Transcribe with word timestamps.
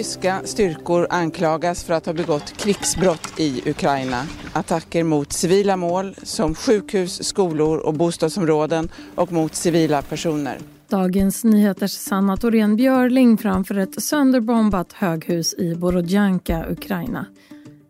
Ryska 0.00 0.40
styrkor 0.44 1.06
anklagas 1.10 1.84
för 1.84 1.94
att 1.94 2.06
ha 2.06 2.12
begått 2.12 2.52
krigsbrott 2.56 3.40
i 3.40 3.70
Ukraina. 3.70 4.22
Attacker 4.52 5.04
mot 5.04 5.32
civila 5.32 5.76
mål 5.76 6.14
som 6.22 6.54
sjukhus, 6.54 7.24
skolor 7.24 7.78
och 7.78 7.94
bostadsområden 7.94 8.88
och 9.14 9.32
mot 9.32 9.54
civila 9.54 10.02
personer. 10.02 10.58
Dagens 10.88 11.44
Nyheters 11.44 11.90
Sanna 11.90 12.36
Thorén 12.36 12.76
Björling 12.76 13.38
framför 13.38 13.78
ett 13.78 14.02
sönderbombat 14.02 14.92
höghus 14.92 15.54
i 15.54 15.74
Borodjanka, 15.74 16.66
Ukraina. 16.70 17.26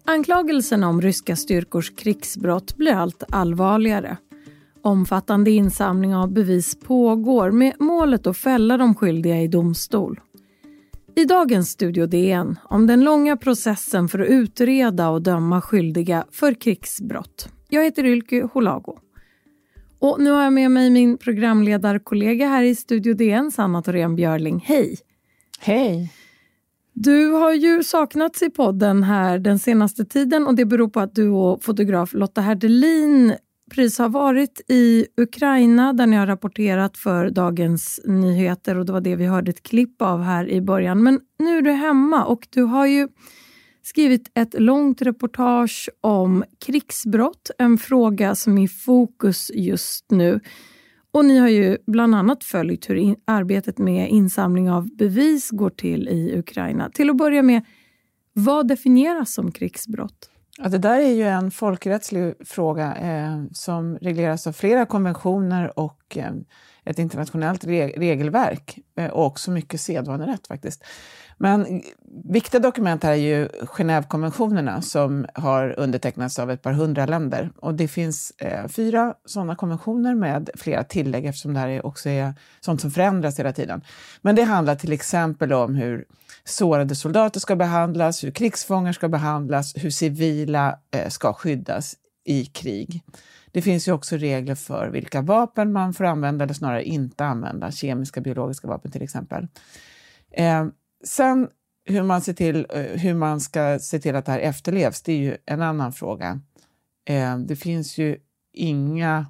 Anklagelserna 0.04 0.88
om 0.88 1.00
ryska 1.00 1.36
styrkors 1.36 1.90
krigsbrott 1.90 2.76
blir 2.76 2.92
allt 2.92 3.22
allvarligare. 3.28 4.16
Omfattande 4.82 5.50
insamling 5.50 6.14
av 6.14 6.32
bevis 6.32 6.80
pågår 6.80 7.50
med 7.50 7.72
målet 7.78 8.26
att 8.26 8.36
fälla 8.36 8.76
de 8.76 8.94
skyldiga 8.94 9.40
i 9.40 9.48
domstol. 9.48 10.20
I 11.20 11.24
dagens 11.24 11.70
Studio 11.70 12.06
DN 12.06 12.58
om 12.64 12.86
den 12.86 13.04
långa 13.04 13.36
processen 13.36 14.08
för 14.08 14.18
att 14.18 14.28
utreda 14.28 15.08
och 15.08 15.22
döma 15.22 15.60
skyldiga 15.60 16.24
för 16.32 16.54
krigsbrott. 16.54 17.48
Jag 17.68 17.84
heter 17.84 18.06
Ylke 18.06 18.48
Holago. 18.52 18.98
Och 19.98 20.20
nu 20.20 20.30
har 20.30 20.42
jag 20.42 20.52
med 20.52 20.70
mig 20.70 20.90
min 20.90 21.18
programledarkollega 21.18 22.48
här 22.48 22.62
i 22.62 22.74
Studio 22.74 23.14
DN, 23.14 23.50
Sanna 23.50 23.82
Thorén 23.82 24.16
Björling. 24.16 24.64
Hej! 24.66 24.98
Hej! 25.58 26.12
Du 26.92 27.30
har 27.30 27.52
ju 27.52 27.82
saknats 27.82 28.42
i 28.42 28.50
podden 28.50 29.02
här 29.02 29.38
den 29.38 29.58
senaste 29.58 30.04
tiden 30.04 30.46
och 30.46 30.54
det 30.54 30.64
beror 30.64 30.88
på 30.88 31.00
att 31.00 31.14
du 31.14 31.28
och 31.28 31.64
fotograf 31.64 32.14
Lotta 32.14 32.40
Herdelin 32.40 33.34
precis 33.70 33.98
har 33.98 34.08
varit 34.08 34.60
i 34.68 35.06
Ukraina 35.16 35.92
där 35.92 36.06
ni 36.06 36.16
har 36.16 36.26
rapporterat 36.26 36.98
för 36.98 37.30
Dagens 37.30 38.00
Nyheter 38.04 38.78
och 38.78 38.86
det 38.86 38.92
var 38.92 39.00
det 39.00 39.16
vi 39.16 39.26
hörde 39.26 39.50
ett 39.50 39.62
klipp 39.62 40.02
av 40.02 40.22
här 40.22 40.48
i 40.48 40.60
början. 40.60 41.02
Men 41.02 41.20
nu 41.38 41.58
är 41.58 41.62
du 41.62 41.70
hemma 41.70 42.24
och 42.24 42.48
du 42.50 42.62
har 42.62 42.86
ju 42.86 43.08
skrivit 43.82 44.30
ett 44.34 44.60
långt 44.60 45.02
reportage 45.02 45.90
om 46.00 46.44
krigsbrott, 46.58 47.50
en 47.58 47.78
fråga 47.78 48.34
som 48.34 48.58
är 48.58 48.64
i 48.64 48.68
fokus 48.68 49.50
just 49.54 50.10
nu. 50.10 50.40
Och 51.12 51.24
ni 51.24 51.38
har 51.38 51.48
ju 51.48 51.78
bland 51.86 52.14
annat 52.14 52.44
följt 52.44 52.90
hur 52.90 53.16
arbetet 53.24 53.78
med 53.78 54.10
insamling 54.10 54.70
av 54.70 54.96
bevis 54.96 55.50
går 55.50 55.70
till 55.70 56.08
i 56.08 56.38
Ukraina. 56.38 56.90
Till 56.90 57.10
att 57.10 57.16
börja 57.16 57.42
med, 57.42 57.64
vad 58.32 58.68
definieras 58.68 59.34
som 59.34 59.52
krigsbrott? 59.52 60.30
Ja, 60.62 60.68
det 60.68 60.78
där 60.78 61.00
är 61.00 61.12
ju 61.12 61.22
en 61.22 61.50
folkrättslig 61.50 62.34
fråga 62.44 62.96
eh, 62.96 63.42
som 63.52 63.96
regleras 63.96 64.46
av 64.46 64.52
flera 64.52 64.86
konventioner 64.86 65.78
och 65.78 66.16
eh, 66.16 66.32
ett 66.84 66.98
internationellt 66.98 67.64
re 67.64 67.92
regelverk 67.96 68.78
eh, 68.96 69.10
och 69.10 69.26
också 69.26 69.50
mycket 69.50 69.80
sedvanerätt 69.80 70.46
faktiskt. 70.46 70.84
Men 71.38 71.82
viktiga 72.24 72.60
dokument 72.60 73.02
här 73.02 73.12
är 73.12 73.16
ju 73.16 73.48
Genèvekonventionerna 73.48 74.80
som 74.80 75.26
har 75.34 75.78
undertecknats 75.78 76.38
av 76.38 76.50
ett 76.50 76.62
par 76.62 76.72
hundra 76.72 77.06
länder. 77.06 77.50
Och 77.56 77.74
det 77.74 77.88
finns 77.88 78.32
eh, 78.38 78.68
fyra 78.68 79.14
sådana 79.24 79.56
konventioner 79.56 80.14
med 80.14 80.50
flera 80.54 80.84
tillägg 80.84 81.26
eftersom 81.26 81.54
det 81.54 81.60
här 81.60 81.86
också 81.86 82.08
är 82.08 82.34
sånt 82.60 82.80
som 82.80 82.90
förändras 82.90 83.38
hela 83.38 83.52
tiden. 83.52 83.82
Men 84.22 84.36
det 84.36 84.42
handlar 84.42 84.74
till 84.74 84.92
exempel 84.92 85.52
om 85.52 85.74
hur 85.74 86.04
sårade 86.50 86.94
soldater 86.94 87.40
ska 87.40 87.56
behandlas, 87.56 88.24
hur 88.24 88.30
krigsfångar 88.30 88.92
ska 88.92 89.08
behandlas, 89.08 89.72
hur 89.76 89.90
civila 89.90 90.78
eh, 90.90 91.08
ska 91.08 91.32
skyddas 91.32 91.96
i 92.24 92.44
krig. 92.44 93.02
Det 93.52 93.62
finns 93.62 93.88
ju 93.88 93.92
också 93.92 94.16
regler 94.16 94.54
för 94.54 94.88
vilka 94.88 95.22
vapen 95.22 95.72
man 95.72 95.94
får 95.94 96.04
använda 96.04 96.44
eller 96.44 96.54
snarare 96.54 96.84
inte 96.84 97.24
använda, 97.24 97.70
kemiska, 97.70 98.20
biologiska 98.20 98.68
vapen 98.68 98.90
till 98.90 99.02
exempel. 99.02 99.46
Eh, 100.30 100.66
sen 101.04 101.48
hur 101.84 102.02
man, 102.02 102.20
ser 102.20 102.32
till, 102.32 102.66
eh, 102.70 102.82
hur 102.82 103.14
man 103.14 103.40
ska 103.40 103.78
se 103.78 103.98
till 103.98 104.16
att 104.16 104.26
det 104.26 104.32
här 104.32 104.38
efterlevs, 104.38 105.02
det 105.02 105.12
är 105.12 105.16
ju 105.16 105.36
en 105.46 105.62
annan 105.62 105.92
fråga. 105.92 106.40
Eh, 107.04 107.38
det 107.38 107.56
finns 107.56 107.98
ju 107.98 108.18
inga 108.52 109.26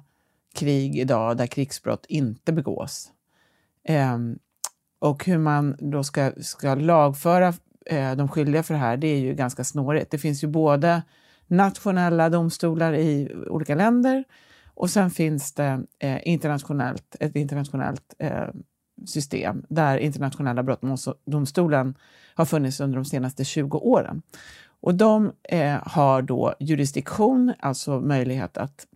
krig 0.53 0.99
idag 0.99 1.37
där 1.37 1.47
krigsbrott 1.47 2.05
inte 2.09 2.53
begås. 2.53 3.11
Eh, 3.83 4.17
och 5.01 5.25
hur 5.25 5.37
man 5.37 5.75
då 5.79 6.03
ska, 6.03 6.31
ska 6.41 6.75
lagföra 6.75 7.53
eh, 7.85 8.15
de 8.15 8.27
skyldiga 8.27 8.63
för 8.63 8.73
det 8.73 8.79
här, 8.79 8.97
det 8.97 9.07
är 9.07 9.19
ju 9.19 9.33
ganska 9.33 9.63
snårigt. 9.63 10.11
Det 10.11 10.17
finns 10.17 10.43
ju 10.43 10.47
både 10.47 11.01
nationella 11.47 12.29
domstolar 12.29 12.93
i 12.93 13.31
olika 13.47 13.75
länder 13.75 14.23
och 14.73 14.89
sen 14.89 15.11
finns 15.11 15.53
det 15.53 15.83
eh, 15.99 16.27
internationellt, 16.27 17.15
ett 17.19 17.35
internationellt 17.35 18.15
eh, 18.19 18.47
system 19.05 19.65
där 19.69 19.97
internationella 19.97 20.63
brottmålsdomstolen 20.63 21.95
har 22.35 22.45
funnits 22.45 22.79
under 22.79 22.95
de 22.95 23.05
senaste 23.05 23.45
20 23.45 23.77
åren. 23.77 24.21
Och 24.81 24.95
de 24.95 25.31
eh, 25.43 25.79
har 25.83 26.21
då 26.21 26.53
jurisdiktion, 26.59 27.53
alltså 27.59 27.99
möjlighet 27.99 28.57
att 28.57 28.87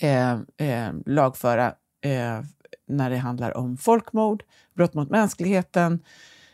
eh, 0.00 0.32
eh, 0.56 0.92
lagföra 1.06 1.66
eh, 2.00 2.40
när 2.86 3.10
det 3.10 3.16
handlar 3.16 3.56
om 3.56 3.76
folkmord, 3.76 4.42
brott 4.80 4.94
mot 4.94 5.10
mänskligheten, 5.10 6.02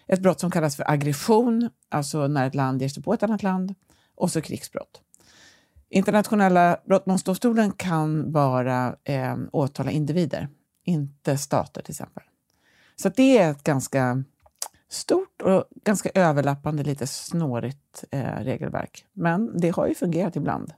ett 0.06 0.20
brott 0.20 0.40
som 0.40 0.50
kallas 0.50 0.76
för 0.76 0.90
aggression, 0.90 1.70
alltså 1.88 2.26
när 2.26 2.46
ett 2.46 2.54
land 2.54 2.82
ger 2.82 2.88
sig 2.88 3.02
på 3.02 3.14
ett 3.14 3.22
annat 3.22 3.42
land, 3.42 3.74
och 4.14 4.30
så 4.30 4.40
krigsbrott. 4.40 5.00
Internationella 5.88 6.76
brottmålsdomstolen 6.86 7.72
kan 7.72 8.32
bara 8.32 8.96
eh, 9.04 9.36
åtala 9.52 9.90
individer, 9.90 10.48
inte 10.84 11.38
stater 11.38 11.82
till 11.82 11.92
exempel. 11.92 12.22
Så 12.96 13.08
det 13.08 13.38
är 13.38 13.50
ett 13.50 13.62
ganska 13.62 14.24
stort 14.88 15.42
och 15.42 15.64
ganska 15.84 16.10
överlappande, 16.14 16.82
lite 16.82 17.06
snårigt 17.06 18.04
eh, 18.10 18.40
regelverk. 18.40 19.04
Men 19.12 19.60
det 19.60 19.70
har 19.70 19.86
ju 19.86 19.94
fungerat 19.94 20.36
ibland. 20.36 20.72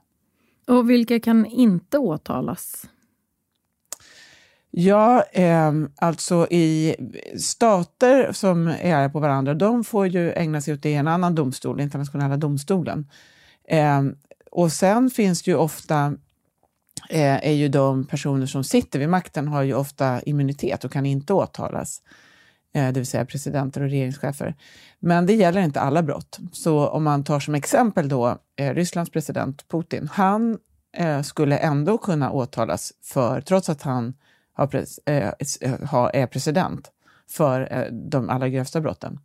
Och 0.67 0.89
vilka 0.89 1.19
kan 1.19 1.45
inte 1.45 1.97
åtalas? 1.97 2.85
Ja, 4.71 5.23
eh, 5.31 5.73
alltså 5.95 6.47
i 6.51 6.95
stater 7.37 8.31
som 8.31 8.67
är 8.67 8.95
arga 8.95 9.09
på 9.09 9.19
varandra, 9.19 9.53
de 9.53 9.83
får 9.83 10.07
ju 10.07 10.31
ägna 10.33 10.61
sig 10.61 10.73
åt 10.73 10.83
det 10.83 10.89
i 10.89 10.95
en 10.95 11.07
annan 11.07 11.35
domstol, 11.35 11.81
internationella 11.81 12.37
domstolen. 12.37 13.09
Eh, 13.67 14.01
och 14.51 14.71
sen 14.71 15.09
finns 15.09 15.43
det 15.43 15.51
ju 15.51 15.57
ofta, 15.57 16.13
eh, 17.09 17.47
är 17.47 17.53
ju 17.53 17.67
de 17.67 18.07
personer 18.07 18.45
som 18.45 18.63
sitter 18.63 18.99
vid 18.99 19.09
makten 19.09 19.47
har 19.47 19.63
ju 19.63 19.73
ofta 19.73 20.21
immunitet 20.21 20.83
och 20.83 20.91
kan 20.91 21.05
inte 21.05 21.33
åtalas. 21.33 22.01
Eh, 22.73 22.87
det 22.87 22.99
vill 22.99 23.07
säga 23.07 23.25
presidenter 23.25 23.81
och 23.81 23.89
regeringschefer. 23.89 24.55
Men 24.99 25.25
det 25.25 25.33
gäller 25.33 25.61
inte 25.61 25.81
alla 25.81 26.03
brott. 26.03 26.39
Så 26.51 26.87
om 26.87 27.03
man 27.03 27.23
tar 27.23 27.39
som 27.39 27.55
exempel 27.55 28.09
då 28.09 28.37
eh, 28.55 28.73
Rysslands 28.73 29.11
president 29.11 29.67
Putin, 29.67 30.09
han 30.13 30.57
eh, 30.97 31.21
skulle 31.21 31.57
ändå 31.57 31.97
kunna 31.97 32.31
åtalas 32.31 32.93
för, 33.03 33.41
trots 33.41 33.69
att 33.69 33.81
han 33.81 34.13
har 34.59 34.67
pres, 34.67 34.99
eh, 35.05 35.27
eh 35.61 36.09
är 36.13 36.27
president, 36.27 36.91
för 37.29 37.67
eh, 37.71 37.91
de 37.91 38.29
allra 38.29 38.49
grövsta 38.49 38.81
brotten. 38.81 39.19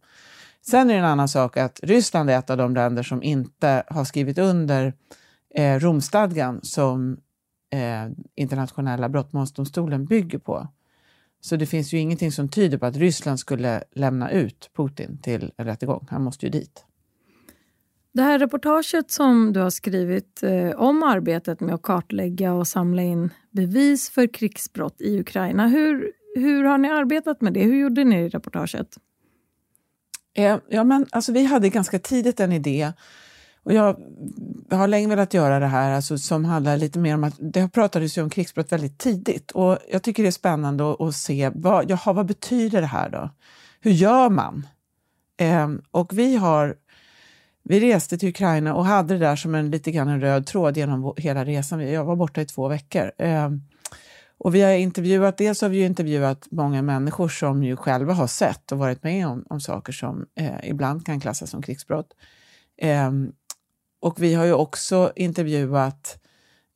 Sen 0.66 0.90
är 0.90 0.94
det 0.94 1.00
en 1.00 1.04
annan 1.04 1.28
sak 1.28 1.56
att 1.56 1.80
Ryssland 1.82 2.30
är 2.30 2.38
ett 2.38 2.50
av 2.50 2.56
de 2.56 2.74
länder 2.74 3.02
som 3.02 3.22
inte 3.22 3.84
har 3.88 4.04
skrivit 4.04 4.38
under 4.38 4.94
eh, 5.54 5.78
Romstadgan 5.78 6.60
som 6.62 7.16
eh, 7.72 8.10
internationella 8.34 9.08
brottmålsdomstolen 9.08 10.04
bygger 10.04 10.38
på. 10.38 10.68
Så 11.40 11.56
det 11.56 11.66
finns 11.66 11.92
ju 11.92 11.98
ingenting 11.98 12.32
som 12.32 12.48
tyder 12.48 12.78
på 12.78 12.86
att 12.86 12.96
Ryssland 12.96 13.40
skulle 13.40 13.84
lämna 13.92 14.30
ut 14.30 14.70
Putin 14.76 15.18
till 15.22 15.52
en 15.56 15.66
rättegång. 15.66 16.06
Han 16.10 16.22
måste 16.22 16.46
ju 16.46 16.50
dit. 16.50 16.84
Det 18.14 18.22
här 18.22 18.38
reportaget 18.38 19.10
som 19.10 19.52
du 19.52 19.60
har 19.60 19.70
skrivit 19.70 20.42
eh, 20.42 20.70
om 20.70 21.02
arbetet 21.02 21.60
med 21.60 21.74
att 21.74 21.82
kartlägga 21.82 22.52
och 22.52 22.68
samla 22.68 23.02
in 23.02 23.30
bevis 23.50 24.10
för 24.10 24.34
krigsbrott 24.34 25.00
i 25.00 25.20
Ukraina. 25.20 25.68
Hur, 25.68 26.12
hur 26.34 26.64
har 26.64 26.78
ni 26.78 26.88
arbetat 26.88 27.40
med 27.40 27.52
det? 27.52 27.62
Hur 27.62 27.76
gjorde 27.76 28.04
ni 28.04 28.28
reportaget? 28.28 28.98
Eh, 30.36 30.58
ja, 30.68 30.84
men, 30.84 31.06
alltså, 31.10 31.32
vi 31.32 31.44
hade 31.44 31.68
ganska 31.68 31.98
tidigt 31.98 32.40
en 32.40 32.52
idé 32.52 32.92
och 33.62 33.72
jag 33.72 33.96
har 34.70 34.88
länge 34.88 35.08
velat 35.08 35.34
göra 35.34 35.58
det 35.58 35.66
här 35.66 35.92
alltså, 35.92 36.18
som 36.18 36.44
handlar 36.44 36.76
lite 36.76 36.98
mer 36.98 37.14
om 37.14 37.24
att 37.24 37.34
det 37.38 37.68
pratades 37.68 38.18
ju 38.18 38.22
om 38.22 38.30
krigsbrott 38.30 38.72
väldigt 38.72 38.98
tidigt 38.98 39.50
och 39.50 39.78
jag 39.92 40.02
tycker 40.02 40.22
det 40.22 40.28
är 40.28 40.30
spännande 40.30 40.90
att, 40.92 41.00
att 41.00 41.14
se 41.14 41.50
vad, 41.54 41.90
jaha, 41.90 42.12
vad 42.12 42.26
betyder 42.26 42.80
det 42.80 42.86
här 42.86 43.10
då? 43.10 43.30
Hur 43.80 43.90
gör 43.90 44.30
man? 44.30 44.66
Eh, 45.36 45.68
och 45.90 46.18
vi 46.18 46.36
har 46.36 46.76
vi 47.64 47.80
reste 47.80 48.18
till 48.18 48.28
Ukraina 48.28 48.74
och 48.74 48.84
hade 48.84 49.14
det 49.14 49.20
där 49.20 49.36
som 49.36 49.54
en 49.54 49.70
lite 49.70 49.90
grann 49.90 50.08
en 50.08 50.20
röd 50.20 50.46
tråd 50.46 50.76
genom 50.76 51.14
hela 51.16 51.44
resan. 51.44 51.92
Jag 51.92 52.04
var 52.04 52.16
borta 52.16 52.40
i 52.40 52.46
två 52.46 52.68
veckor. 52.68 53.12
Eh, 53.18 53.50
och 54.38 54.54
vi 54.54 54.62
har 54.62 54.72
intervjuat, 54.72 55.38
dels 55.38 55.62
har 55.62 55.68
vi 55.68 55.84
intervjuat 55.84 56.46
många 56.50 56.82
människor 56.82 57.28
som 57.28 57.62
ju 57.62 57.76
själva 57.76 58.12
har 58.12 58.26
sett 58.26 58.72
och 58.72 58.78
varit 58.78 59.02
med 59.02 59.26
om, 59.26 59.44
om 59.50 59.60
saker 59.60 59.92
som 59.92 60.26
eh, 60.34 60.68
ibland 60.70 61.06
kan 61.06 61.20
klassas 61.20 61.50
som 61.50 61.62
krigsbrott. 61.62 62.08
Eh, 62.78 63.10
och 64.00 64.22
vi 64.22 64.34
har 64.34 64.44
ju 64.44 64.52
också 64.52 65.12
intervjuat 65.16 66.18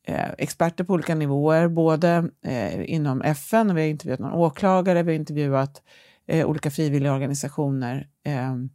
eh, 0.07 0.29
experter 0.37 0.83
på 0.83 0.93
olika 0.93 1.15
nivåer, 1.15 1.67
både 1.67 2.29
eh, 2.45 2.93
inom 2.93 3.21
FN, 3.21 3.69
och 3.69 3.77
vi 3.77 3.81
har 3.81 3.87
intervjuat 3.87 4.19
någon 4.19 4.33
åklagare, 4.33 5.03
vi 5.03 5.11
har 5.11 5.19
intervjuat 5.19 5.81
eh, 6.27 6.45
olika 6.45 6.71
frivilliga 6.71 7.13
organisationer. 7.13 8.07
Ehm, 8.23 8.69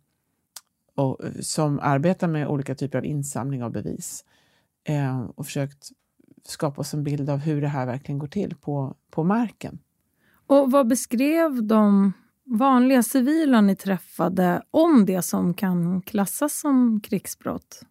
och, 0.95 1.21
som 1.41 1.81
arbetar 1.83 2.29
med 2.29 2.49
olika 2.49 2.75
typer 2.75 2.99
av 2.99 3.05
insamling 3.05 3.63
av 3.63 3.73
bevis 3.73 4.25
eh, 4.85 5.21
och 5.21 5.47
försökt 5.47 5.89
skapa 6.45 6.81
oss 6.81 6.95
en 6.95 7.05
bild 7.05 7.31
av 7.31 7.39
hur 7.39 7.61
det 7.61 7.69
här 7.69 7.87
verkligen 7.87 8.19
går 8.19 8.29
till 8.29 8.55
på, 8.57 8.97
på 9.11 9.25
marken. 9.25 9.79
Och 10.47 10.71
Vad 10.71 10.89
beskrev 10.89 11.65
de 11.65 12.13
vanliga 12.47 13.03
civila 13.03 13.61
ni 13.61 13.77
träffade 13.77 14.63
om 14.71 15.07
det 15.07 15.23
som 15.23 15.55
kan 15.55 16.03
klassas 16.03 16.61
som 16.61 17.01
krigsbrott? 17.01 17.83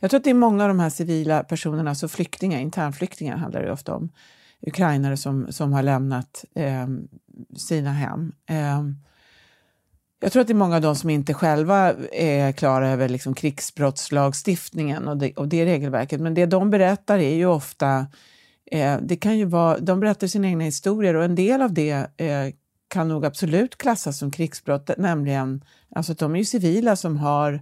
Jag 0.00 0.10
tror 0.10 0.18
att 0.18 0.24
det 0.24 0.30
är 0.30 0.34
många 0.34 0.62
av 0.62 0.68
de 0.68 0.80
här 0.80 0.90
civila 0.90 1.44
personerna, 1.44 1.90
alltså 1.90 2.08
flyktingar, 2.08 2.60
internflyktingar 2.60 3.36
handlar 3.36 3.62
det 3.62 3.72
ofta 3.72 3.94
om, 3.94 4.08
ukrainare 4.60 5.16
som, 5.16 5.52
som 5.52 5.72
har 5.72 5.82
lämnat 5.82 6.44
eh, 6.54 6.86
sina 7.56 7.92
hem. 7.92 8.32
Eh, 8.46 8.82
jag 10.20 10.32
tror 10.32 10.40
att 10.40 10.46
det 10.46 10.52
är 10.52 10.54
många 10.54 10.76
av 10.76 10.82
dem 10.82 10.96
som 10.96 11.10
inte 11.10 11.34
själva 11.34 11.90
eh, 11.90 12.46
är 12.46 12.52
klara 12.52 12.88
över 12.88 13.08
liksom 13.08 13.34
krigsbrottslagstiftningen 13.34 15.08
och 15.08 15.16
det, 15.16 15.32
och 15.36 15.48
det 15.48 15.64
regelverket, 15.64 16.20
men 16.20 16.34
det 16.34 16.46
de 16.46 16.70
berättar 16.70 17.18
är 17.18 17.34
ju 17.34 17.46
ofta 17.46 18.06
eh, 18.70 18.98
det 19.02 19.16
kan 19.16 19.38
ju 19.38 19.44
vara, 19.44 19.78
de 19.78 20.00
berättar 20.00 20.26
sina 20.26 20.46
egna 20.46 20.64
historier 20.64 21.14
och 21.14 21.24
en 21.24 21.34
del 21.34 21.62
av 21.62 21.72
det 21.72 21.92
eh, 22.16 22.54
kan 22.88 23.08
nog 23.08 23.24
absolut 23.24 23.78
klassas 23.78 24.18
som 24.18 24.30
krigsbrott, 24.30 24.90
nämligen 24.98 25.64
alltså 25.94 26.12
att 26.12 26.18
de 26.18 26.34
är 26.34 26.38
ju 26.38 26.44
civila 26.44 26.96
som 26.96 27.16
har 27.16 27.60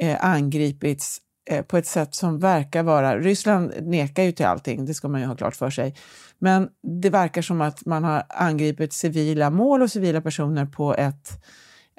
eh, 0.00 0.24
angripits 0.24 1.20
eh, 1.50 1.62
på 1.62 1.76
ett 1.76 1.86
sätt 1.86 2.14
som 2.14 2.38
verkar 2.38 2.82
vara... 2.82 3.18
Ryssland 3.18 3.72
nekar 3.82 4.22
ju 4.22 4.32
till 4.32 4.46
allting, 4.46 4.84
det 4.84 4.94
ska 4.94 5.08
man 5.08 5.20
ju 5.20 5.26
ha 5.26 5.36
klart 5.36 5.56
för 5.56 5.70
sig. 5.70 5.94
Men 6.38 6.68
det 7.02 7.10
verkar 7.10 7.42
som 7.42 7.60
att 7.60 7.86
man 7.86 8.04
har 8.04 8.24
angripit 8.28 8.92
civila 8.92 9.50
mål 9.50 9.82
och 9.82 9.90
civila 9.90 10.20
personer 10.20 10.66
på 10.66 10.94
ett 10.94 11.44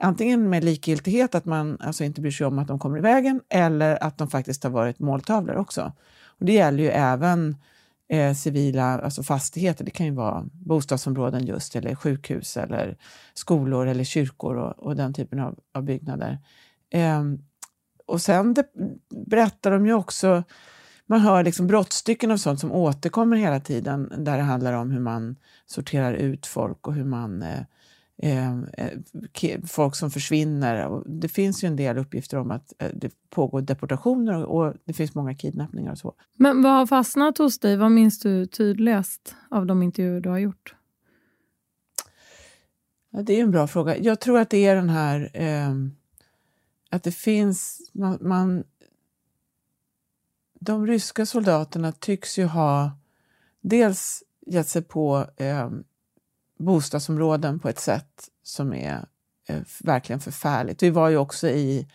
antingen 0.01 0.49
med 0.49 0.63
likgiltighet, 0.63 1.35
att 1.35 1.45
man 1.45 1.77
alltså 1.79 2.03
inte 2.03 2.21
bryr 2.21 2.31
sig 2.31 2.47
om 2.47 2.59
att 2.59 2.67
de 2.67 2.79
kommer 2.79 2.97
i 2.97 3.01
vägen, 3.01 3.41
eller 3.49 4.03
att 4.03 4.17
de 4.17 4.27
faktiskt 4.27 4.63
har 4.63 4.71
varit 4.71 4.99
måltavlor 4.99 5.55
också. 5.55 5.91
Och 6.25 6.45
det 6.45 6.53
gäller 6.53 6.83
ju 6.83 6.89
även 6.89 7.55
eh, 8.09 8.33
civila 8.33 9.01
alltså 9.01 9.23
fastigheter. 9.23 9.85
Det 9.85 9.91
kan 9.91 10.05
ju 10.05 10.11
vara 10.11 10.45
bostadsområden 10.51 11.45
just, 11.45 11.75
eller 11.75 11.95
sjukhus, 11.95 12.57
eller 12.57 12.97
skolor 13.33 13.87
eller 13.87 14.03
kyrkor 14.03 14.55
och, 14.55 14.79
och 14.79 14.95
den 14.95 15.13
typen 15.13 15.39
av, 15.39 15.59
av 15.73 15.83
byggnader. 15.83 16.39
Eh, 16.89 17.23
och 18.05 18.21
sen 18.21 18.53
det, 18.53 18.65
berättar 19.27 19.71
de 19.71 19.85
ju 19.85 19.93
också, 19.93 20.43
man 21.05 21.19
hör 21.19 21.43
liksom 21.43 21.67
brottstycken 21.67 22.31
och 22.31 22.39
sånt 22.39 22.59
som 22.59 22.71
återkommer 22.71 23.37
hela 23.37 23.59
tiden, 23.59 24.13
där 24.17 24.37
det 24.37 24.43
handlar 24.43 24.73
om 24.73 24.91
hur 24.91 24.99
man 24.99 25.35
sorterar 25.65 26.13
ut 26.13 26.45
folk 26.45 26.87
och 26.87 26.93
hur 26.93 27.05
man 27.05 27.43
eh, 27.43 27.61
Eh, 28.17 28.59
eh 28.59 29.59
folk 29.65 29.95
som 29.95 30.11
försvinner. 30.11 31.03
Det 31.05 31.27
finns 31.27 31.63
ju 31.63 31.67
en 31.67 31.75
del 31.75 31.97
uppgifter 31.97 32.37
om 32.37 32.51
att 32.51 32.73
eh, 32.79 32.89
det 32.93 33.11
pågår 33.29 33.61
deportationer 33.61 34.43
och 34.43 34.73
det 34.85 34.93
finns 34.93 35.15
många 35.15 35.35
kidnappningar 35.35 35.91
och 35.91 35.97
så. 35.97 36.13
Men 36.35 36.61
vad 36.61 36.71
har 36.71 36.85
fastnat 36.85 37.37
hos 37.37 37.59
dig? 37.59 37.77
Vad 37.77 37.91
minns 37.91 38.19
du 38.19 38.45
tydligast 38.45 39.35
av 39.49 39.65
de 39.65 39.83
intervjuer 39.83 40.21
du 40.21 40.29
har 40.29 40.37
gjort? 40.37 40.75
Ja, 43.09 43.21
det 43.21 43.39
är 43.39 43.43
en 43.43 43.51
bra 43.51 43.67
fråga. 43.67 43.97
Jag 43.97 44.19
tror 44.19 44.39
att 44.39 44.49
det 44.49 44.65
är 44.65 44.75
den 44.75 44.89
här 44.89 45.29
eh, 45.33 45.73
att 46.89 47.03
det 47.03 47.11
finns... 47.11 47.91
Man, 47.93 48.17
man, 48.21 48.63
de 50.59 50.87
ryska 50.87 51.25
soldaterna 51.25 51.91
tycks 51.91 52.39
ju 52.39 52.45
ha 52.45 52.91
dels 53.61 54.23
gett 54.45 54.67
sig 54.67 54.81
på 54.81 55.25
eh, 55.37 55.69
bostadsområden 56.57 57.59
på 57.59 57.69
ett 57.69 57.79
sätt 57.79 58.29
som 58.43 58.73
är 58.73 59.05
eh, 59.49 59.61
verkligen 59.83 60.19
förfärligt. 60.19 60.83
Vi 60.83 60.89
var 60.89 61.09
ju 61.09 61.17
också 61.17 61.47
i 61.49 61.87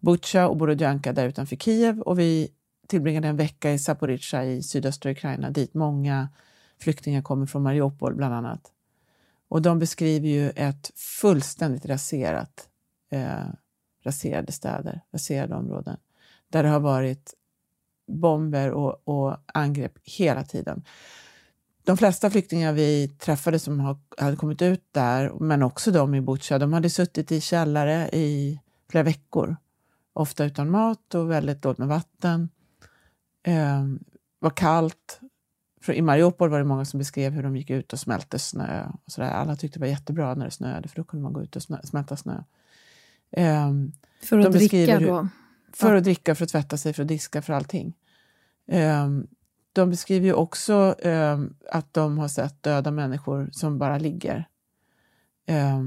Butja 0.00 0.48
och 0.48 0.56
Borodjanka 0.56 1.12
där 1.12 1.28
utanför 1.28 1.56
Kiev 1.56 2.00
och 2.00 2.18
vi 2.18 2.48
tillbringade 2.86 3.28
en 3.28 3.36
vecka 3.36 3.72
i 3.72 3.78
Zaporizjzja 3.78 4.44
i 4.44 4.62
sydöstra 4.62 5.12
Ukraina 5.12 5.50
dit 5.50 5.74
många 5.74 6.28
flyktingar 6.80 7.22
kommer 7.22 7.46
från 7.46 7.62
Mariupol 7.62 8.14
bland 8.14 8.34
annat. 8.34 8.72
Och 9.48 9.62
de 9.62 9.78
beskriver 9.78 10.28
ju 10.28 10.50
ett 10.50 10.90
fullständigt 10.94 11.86
raserat, 11.86 12.68
eh, 13.10 13.46
raserade 14.04 14.52
städer, 14.52 15.00
raserade 15.12 15.54
områden 15.54 15.96
där 16.48 16.62
det 16.62 16.68
har 16.68 16.80
varit 16.80 17.34
bomber 18.06 18.70
och, 18.70 19.08
och 19.08 19.36
angrepp 19.46 19.98
hela 20.02 20.44
tiden 20.44 20.84
de 21.86 21.96
flesta 21.96 22.30
flyktingar 22.30 22.72
vi 22.72 23.08
träffade 23.08 23.58
som 23.58 23.80
har, 23.80 23.98
hade 24.18 24.36
kommit 24.36 24.62
ut 24.62 24.84
där, 24.90 25.32
men 25.40 25.62
också 25.62 25.90
de 25.90 26.14
i 26.14 26.20
Butja, 26.20 26.58
de 26.58 26.72
hade 26.72 26.90
suttit 26.90 27.32
i 27.32 27.40
källare 27.40 28.08
i 28.12 28.60
flera 28.90 29.04
veckor. 29.04 29.56
Ofta 30.12 30.44
utan 30.44 30.70
mat 30.70 31.14
och 31.14 31.30
väldigt 31.30 31.62
dåligt 31.62 31.78
med 31.78 31.88
vatten. 31.88 32.48
Eh, 33.46 33.84
var 34.38 34.50
kallt. 34.50 35.20
För 35.82 35.92
I 35.92 36.02
Mariupol 36.02 36.50
var 36.50 36.58
det 36.58 36.64
många 36.64 36.84
som 36.84 36.98
beskrev 36.98 37.32
hur 37.32 37.42
de 37.42 37.56
gick 37.56 37.70
ut 37.70 37.92
och 37.92 37.98
smälte 37.98 38.38
snö. 38.38 38.86
Och 39.04 39.12
så 39.12 39.20
där. 39.20 39.30
Alla 39.30 39.56
tyckte 39.56 39.78
det 39.78 39.80
var 39.80 39.90
jättebra 39.90 40.34
när 40.34 40.44
det 40.44 40.50
snöade, 40.50 40.88
för 40.88 40.96
då 40.96 41.04
kunde 41.04 41.22
man 41.22 41.32
gå 41.32 41.42
ut 41.42 41.56
och 41.56 41.62
snö, 41.62 41.78
smälta 41.84 42.16
snö. 42.16 42.42
Eh, 43.30 43.72
för 44.22 44.38
att 44.38 44.52
dricka 44.52 45.00
då? 45.00 45.28
För 45.72 45.94
att 45.94 46.04
dricka, 46.04 46.34
för 46.34 46.44
att 46.44 46.50
tvätta 46.50 46.76
sig, 46.76 46.92
för 46.92 47.02
att 47.02 47.08
diska, 47.08 47.42
för 47.42 47.52
allting. 47.52 47.94
Um, 48.72 49.26
de 49.76 49.90
beskriver 49.90 50.26
ju 50.26 50.32
också 50.32 50.94
eh, 50.98 51.40
att 51.70 51.94
de 51.94 52.18
har 52.18 52.28
sett 52.28 52.62
döda 52.62 52.90
människor 52.90 53.48
som 53.52 53.78
bara 53.78 53.98
ligger 53.98 54.48
eh, 55.46 55.80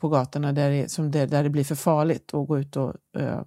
på 0.00 0.08
gatorna 0.08 0.52
där 0.52 0.70
det, 0.70 0.90
som 0.90 1.10
det, 1.10 1.26
där 1.26 1.42
det 1.42 1.50
blir 1.50 1.64
för 1.64 1.74
farligt 1.74 2.34
att 2.34 2.48
gå 2.48 2.58
ut 2.58 2.76
och 2.76 2.94
eh, 3.18 3.40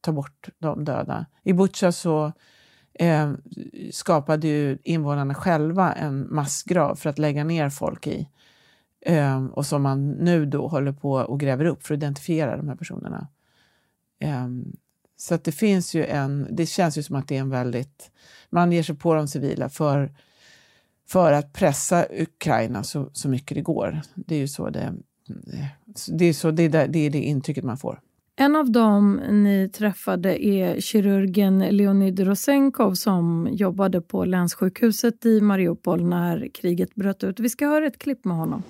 ta 0.00 0.12
bort 0.12 0.48
de 0.58 0.84
döda. 0.84 1.26
I 1.42 1.52
Butja 1.52 1.92
så 1.92 2.32
ehm, 2.94 3.40
skapade 3.92 4.48
ju 4.48 4.78
invånarna 4.82 5.34
själva 5.34 5.92
en 5.92 6.34
massgrav 6.34 6.96
för 6.96 7.10
att 7.10 7.18
lägga 7.18 7.44
ner 7.44 7.70
folk 7.70 8.06
i 8.06 8.28
ehm, 9.00 9.48
och 9.48 9.66
som 9.66 9.82
man 9.82 10.10
nu 10.10 10.46
då 10.46 10.68
håller 10.68 10.92
på 10.92 11.12
och 11.12 11.40
gräver 11.40 11.64
upp 11.64 11.86
för 11.86 11.94
att 11.94 11.98
identifiera 11.98 12.56
de 12.56 12.68
här 12.68 12.76
personerna. 12.76 13.28
Ehm, 14.18 14.76
så 15.22 15.34
att 15.34 15.44
det 15.44 15.52
finns 15.52 15.94
ju 15.94 16.04
en, 16.04 16.46
det 16.50 16.66
känns 16.66 16.98
ju 16.98 17.02
som 17.02 17.16
att 17.16 17.28
det 17.28 17.36
är 17.36 17.40
en 17.40 17.50
väldigt, 17.50 18.10
man 18.50 18.72
ger 18.72 18.82
sig 18.82 18.96
på 18.96 19.14
de 19.14 19.28
civila 19.28 19.68
för, 19.68 20.12
för 21.08 21.32
att 21.32 21.52
pressa 21.52 22.06
Ukraina 22.10 22.82
så, 22.82 23.10
så 23.12 23.28
mycket 23.28 23.54
det 23.54 23.60
går. 23.60 24.00
Det 24.14 24.34
är 24.34 24.38
ju 24.38 24.48
så 24.48 24.70
det, 24.70 24.94
det, 26.06 26.24
är, 26.24 26.32
så, 26.32 26.50
det, 26.50 26.62
är 26.62 26.88
det, 26.88 26.98
är 26.98 27.10
det 27.10 27.18
intrycket 27.18 27.64
man 27.64 27.78
får. 27.78 28.00
En 28.36 28.56
av 28.56 28.70
dem 28.70 29.20
ni 29.30 29.68
träffade 29.68 30.46
är 30.46 30.80
kirurgen 30.80 31.58
Leonid 31.58 32.20
Rosenkov 32.20 32.94
som 32.94 33.48
jobbade 33.52 34.00
på 34.00 34.24
länssjukhuset 34.24 35.26
i 35.26 35.40
Mariupol 35.40 36.04
när 36.04 36.48
kriget 36.54 36.94
bröt 36.94 37.24
ut. 37.24 37.40
Vi 37.40 37.48
ska 37.48 37.66
höra 37.66 37.86
ett 37.86 37.98
klipp 37.98 38.24
med 38.24 38.36
honom 38.36 38.62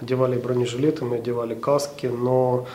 одевали 0.00 0.36
бронежилеты, 0.36 1.04
мы 1.04 1.16
одевали 1.16 1.54
каски, 1.54 2.06
но 2.06 2.66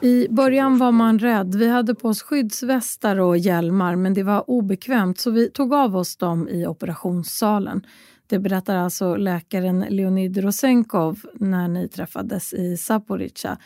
i 0.00 0.26
början 0.30 0.78
var 0.78 0.92
man 0.92 1.18
rädd. 1.18 1.54
Vi 1.54 1.68
hade 1.68 1.94
på 1.94 2.08
oss 2.08 2.22
skyddsvästar 2.22 3.20
och 3.20 3.38
hjälmar 3.38 3.96
men 3.96 4.14
det 4.14 4.22
var 4.22 4.50
obekvämt 4.50 5.18
så 5.18 5.30
vi 5.30 5.50
tog 5.50 5.74
av 5.74 5.96
oss 5.96 6.16
dem 6.16 6.48
i 6.48 6.66
operationssalen. 6.66 7.86
Det 8.26 8.38
berättar 8.38 8.76
alltså 8.76 9.16
läkaren 9.16 9.80
Leonid 9.88 10.38
Rosenkov 10.38 11.20
när 11.34 11.68
ni 11.68 11.88
träffades 11.88 12.54
i 12.54 12.76
Zaporizjzja. 12.76 13.58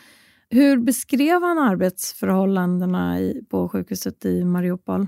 Hur 0.49 0.77
beskrev 0.77 1.41
han 1.41 1.57
arbetsförhållandena 1.57 3.19
i, 3.19 3.43
på 3.49 3.69
sjukhuset 3.69 4.25
i 4.25 4.43
Mariupol? 4.45 5.07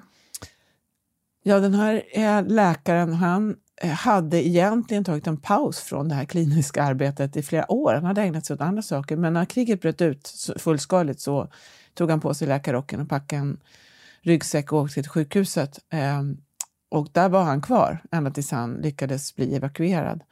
Ja, 1.44 1.60
den 1.60 1.74
här 1.74 2.04
läkaren 2.50 3.14
han 3.14 3.56
Eh, 3.69 3.69
Eh, 3.83 3.91
hade 3.91 4.49
egentligen 4.49 5.05
tagit 5.05 5.27
en 5.27 5.37
paus 5.37 5.81
från 5.81 6.09
det 6.09 6.15
här 6.15 6.25
kliniska 6.25 6.83
arbetet 6.83 7.37
i 7.37 7.43
flera 7.43 7.73
år. 7.73 7.95
Han 7.95 8.05
hade 8.05 8.23
ägnat 8.23 8.47
sig 8.47 8.55
åt 8.55 8.61
andra 8.61 8.83
saker, 8.83 9.17
men 9.17 9.33
när 9.33 9.45
kriget 9.45 9.81
bröt 9.81 10.03
ut 10.03 10.53
fullskaligt 10.59 11.21
så 11.21 11.53
tog 11.95 12.11
han 12.11 12.21
på 12.21 12.35
sig 12.35 12.49
läkarrocken 12.49 13.01
och 13.01 13.09
packade 13.09 13.43
en 13.43 13.61
ryggsäck 14.23 14.73
och 14.73 14.79
åkte 14.79 15.03
till 15.03 15.11
sjukhuset. 15.11 15.79
Ehm, 15.91 16.37
och 16.91 17.09
där 17.13 17.29
var 17.29 17.43
han 17.43 17.63
kvar 17.63 18.03
ända 18.11 18.31
tills 18.31 18.51
han 18.51 18.75
lyckades 18.75 19.37
bli 19.37 19.57
evakuerad. 19.57 20.23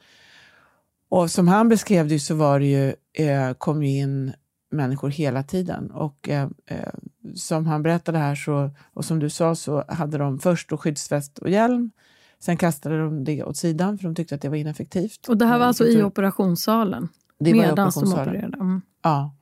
Och 1.09 1.31
som 1.31 1.47
han 1.47 1.69
beskrev 1.69 2.07
det 2.07 2.19
så 2.19 2.35
var 2.35 2.59
det 2.59 2.65
ju, 2.65 2.95
eh, 3.25 3.53
kom 3.53 3.83
ju 3.83 3.89
in 3.89 4.33
människor 4.71 5.09
hela 5.09 5.43
tiden. 5.43 5.91
Och 5.91 6.29
eh, 6.29 6.49
eh, 6.65 6.93
som 7.35 7.65
han 7.65 7.83
berättade 7.83 8.17
här, 8.17 8.35
så, 8.35 8.71
och 8.93 9.05
som 9.05 9.19
du 9.19 9.29
sa, 9.29 9.55
så 9.55 9.83
hade 9.87 10.17
de 10.17 10.39
först 10.39 10.69
då 10.69 10.77
skyddsväst 10.77 11.37
och 11.37 11.49
hjälm 11.49 11.91
Sen 12.39 12.57
kastade 12.57 12.99
de 12.99 13.23
det 13.23 13.43
åt 13.43 13.57
sidan 13.57 13.97
för 13.97 14.03
de 14.03 14.15
tyckte 14.15 14.35
att 14.35 14.41
det 14.41 14.49
var 14.49 14.55
ineffektivt. 14.55 15.27
Och 15.27 15.37
det 15.37 15.45
här 15.45 15.59
var 15.59 15.65
alltså 15.65 15.85
i 15.85 16.03
operationssalen? 16.03 17.09
Det 17.39 17.53
var 17.53 17.61
Medan 17.61 17.91
de 17.95 18.13
opererade? 18.13 18.57
Mm. 18.57 18.81
Ja. 19.01 19.35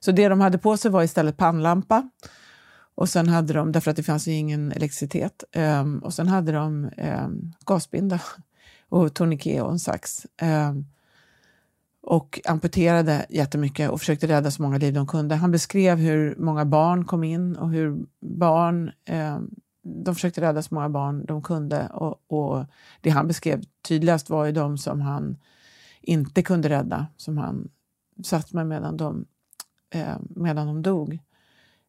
Så 0.00 0.12
det 0.12 0.28
de 0.28 0.40
hade 0.40 0.58
på 0.58 0.76
sig 0.76 0.90
var 0.90 1.02
istället 1.02 1.36
pannlampa. 1.36 2.10
Och 2.94 3.08
sen 3.08 3.28
hade 3.28 3.52
de, 3.52 3.72
därför 3.72 3.90
att 3.90 3.96
det 3.96 4.02
fanns 4.02 4.28
ingen 4.28 4.72
elektricitet, 4.72 5.44
um, 5.56 5.98
och 5.98 6.14
sen 6.14 6.28
hade 6.28 6.52
de 6.52 6.90
um, 7.24 7.52
gasbinda 7.66 8.20
och 8.88 9.14
tourniquet 9.14 9.62
och 9.62 9.70
en 9.70 9.78
sax. 9.78 10.26
Um, 10.42 10.86
och 12.02 12.40
amputerade 12.44 13.26
jättemycket 13.28 13.90
och 13.90 14.00
försökte 14.00 14.26
rädda 14.26 14.50
så 14.50 14.62
många 14.62 14.78
liv 14.78 14.94
de 14.94 15.06
kunde. 15.06 15.34
Han 15.34 15.50
beskrev 15.50 15.98
hur 15.98 16.36
många 16.38 16.64
barn 16.64 17.04
kom 17.04 17.24
in 17.24 17.56
och 17.56 17.70
hur 17.70 17.98
barn 18.20 18.90
eh, 19.04 19.38
de 19.82 20.14
försökte 20.14 20.40
rädda 20.40 20.62
så 20.62 20.74
många 20.74 20.88
barn 20.88 21.24
de 21.26 21.42
kunde 21.42 21.86
och, 21.86 22.20
och, 22.28 22.64
det 23.00 23.10
han 23.10 23.28
beskrev 23.28 23.62
tydligast 23.88 24.30
var 24.30 24.44
ju 24.44 24.52
de 24.52 24.78
som 24.78 25.00
han 25.00 25.36
inte 26.00 26.42
kunde 26.42 26.68
rädda, 26.68 27.06
som 27.16 27.38
han 27.38 27.68
satt 28.24 28.52
med 28.52 28.66
medan 28.66 28.96
de, 28.96 29.24
eh, 29.90 30.16
medan 30.20 30.66
de 30.66 30.82
dog. 30.82 31.18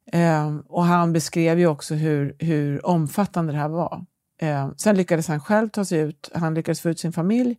Eh, 0.05 0.55
och 0.67 0.83
han 0.83 1.13
beskrev 1.13 1.59
ju 1.59 1.67
också 1.67 1.95
hur, 1.95 2.35
hur 2.39 2.85
omfattande 2.85 3.53
det 3.53 3.59
här 3.59 3.69
var. 3.69 4.05
Eh, 4.37 4.69
sen 4.77 4.97
lyckades 4.97 5.27
han 5.27 5.39
själv 5.39 5.69
ta 5.69 5.85
sig 5.85 5.99
ut, 5.99 6.29
han 6.33 6.53
lyckades 6.53 6.81
få 6.81 6.89
ut 6.89 6.99
sin 6.99 7.13
familj 7.13 7.57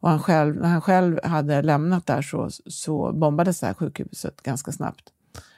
och 0.00 0.10
han 0.10 0.20
själv, 0.20 0.56
när 0.56 0.68
han 0.68 0.80
själv 0.80 1.20
hade 1.24 1.62
lämnat 1.62 2.06
där 2.06 2.22
så, 2.22 2.50
så 2.66 3.12
bombades 3.12 3.60
det 3.60 3.66
här 3.66 3.74
sjukhuset 3.74 4.42
ganska 4.42 4.72
snabbt. 4.72 5.12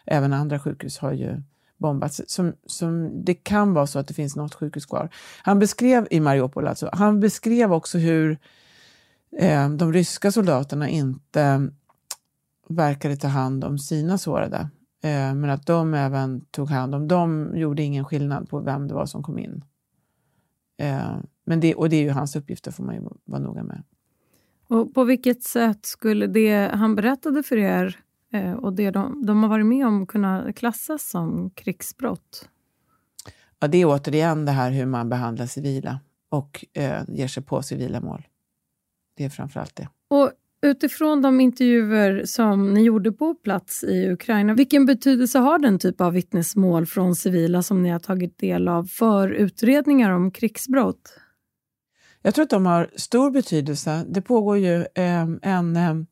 Även 0.07 0.33
andra 0.33 0.59
sjukhus 0.59 0.99
har 0.99 1.13
ju 1.13 1.43
bombats. 1.85 2.21
Som, 2.27 2.53
som, 2.67 3.25
det 3.25 3.35
kan 3.35 3.75
vara 3.75 3.87
så 3.87 3.99
att 3.99 4.09
det 4.09 4.15
finns 4.15 4.37
något 4.37 4.55
sjukhus 4.55 4.87
kvar. 4.87 5.09
Han 5.43 5.59
beskrev 5.59 6.09
i 6.11 6.21
Mariupol 6.21 6.69
alltså, 6.69 6.91
han 6.93 7.21
beskrev 7.21 7.73
också 7.73 7.99
hur 7.99 8.39
eh, 9.39 9.69
de 9.69 9.93
ryska 9.93 10.33
soldaterna 10.33 10.89
inte 10.89 11.71
verkade 12.69 13.17
ta 13.17 13.29
hand 13.29 13.65
om 13.65 13.79
sina 13.79 14.19
sårade. 14.19 14.69
Eh, 15.03 15.35
men 15.35 15.51
att 15.51 15.67
de 15.67 15.95
även 15.95 16.41
tog 16.41 16.69
hand 16.69 16.95
om 16.95 17.09
dem, 17.09 17.53
gjorde 17.55 17.83
ingen 17.83 18.05
skillnad 18.05 18.49
på 18.49 18.61
vem 18.61 18.89
det 18.89 18.95
var 18.95 19.07
som 19.07 19.23
kom 19.23 19.39
in. 19.39 19.65
Eh, 20.79 21.17
men 21.45 21.61
det, 21.61 21.75
och 21.75 21.89
det 21.89 21.97
är 21.97 22.03
ju 22.03 22.11
hans 22.11 22.37
uppgifter, 22.37 22.71
det 22.71 22.77
får 22.77 22.85
man 22.85 22.95
ju 22.95 23.01
vara 23.25 23.41
noga 23.41 23.63
med. 23.63 23.83
Och 24.69 24.95
på 24.95 25.05
vilket 25.05 25.43
sätt 25.43 25.87
skulle 25.87 26.27
det 26.27 26.71
han 26.75 26.95
berättade 26.95 27.43
för 27.43 27.57
er 27.57 28.01
och 28.35 28.73
det 28.73 28.91
de, 28.91 29.27
de 29.27 29.43
har 29.43 29.51
varit 29.51 29.67
med 29.67 29.87
om 29.87 30.07
kunna 30.07 30.53
klassas 30.53 31.09
som 31.09 31.51
krigsbrott? 31.51 32.49
Ja, 33.59 33.69
det 33.69 33.79
är 33.79 33.87
återigen 33.87 34.45
det 34.45 34.53
här 34.53 34.71
hur 34.71 34.87
man 34.87 35.09
behandlar 35.09 35.47
civila 35.47 36.01
och 36.29 36.65
eh, 36.73 37.03
ger 37.09 37.29
sig 37.29 37.43
på 37.43 37.63
civila 37.63 38.01
mål. 38.01 38.27
Det 39.17 39.25
är 39.25 39.29
framförallt 39.29 39.77
det. 39.77 39.89
Och 40.09 40.31
utifrån 40.63 41.23
de 41.23 41.41
intervjuer 41.41 42.25
som 42.25 42.75
ni 42.75 42.83
gjorde 42.83 43.13
på 43.13 43.35
plats 43.35 43.85
i 43.85 44.11
Ukraina, 44.11 44.55
vilken 44.55 44.87
betydelse 44.87 45.39
har 45.39 45.59
den 45.59 45.79
typ 45.79 46.01
av 46.01 46.13
vittnesmål 46.13 46.87
från 46.87 47.15
civila 47.15 47.63
som 47.63 47.83
ni 47.83 47.91
har 47.91 47.99
tagit 47.99 48.39
del 48.39 48.69
av 48.69 48.85
för 48.85 49.29
utredningar 49.29 50.11
om 50.11 50.31
krigsbrott? 50.31 51.19
Jag 52.23 52.35
tror 52.35 52.43
att 52.43 52.51
de 52.51 52.67
har 52.67 52.91
stor 52.97 53.31
betydelse. 53.31 54.05
Det 54.09 54.23
pågår 54.23 54.59
ju 54.59 54.81
eh, 54.95 55.27
en... 55.43 56.07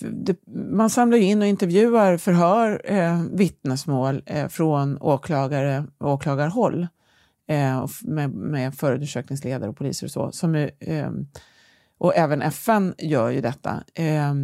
Det, 0.00 0.36
man 0.46 0.90
samlar 0.90 1.18
in 1.18 1.42
och 1.42 1.48
intervjuar, 1.48 2.16
förhör 2.16 2.82
eh, 2.84 3.22
vittnesmål 3.32 4.22
eh, 4.26 4.48
från 4.48 4.98
åklagare 5.00 5.84
och 5.98 6.12
åklagarhåll 6.12 6.86
eh, 7.48 7.86
med, 8.00 8.30
med 8.30 8.74
förundersökningsledare 8.74 9.70
och 9.70 9.76
poliser 9.76 10.06
och 10.06 10.10
så. 10.10 10.32
Som 10.32 10.54
är, 10.54 10.70
eh, 10.78 11.10
och 11.98 12.16
även 12.16 12.42
FN 12.42 12.94
gör 12.98 13.30
ju 13.30 13.40
detta. 13.40 13.84
Eh, 13.94 14.34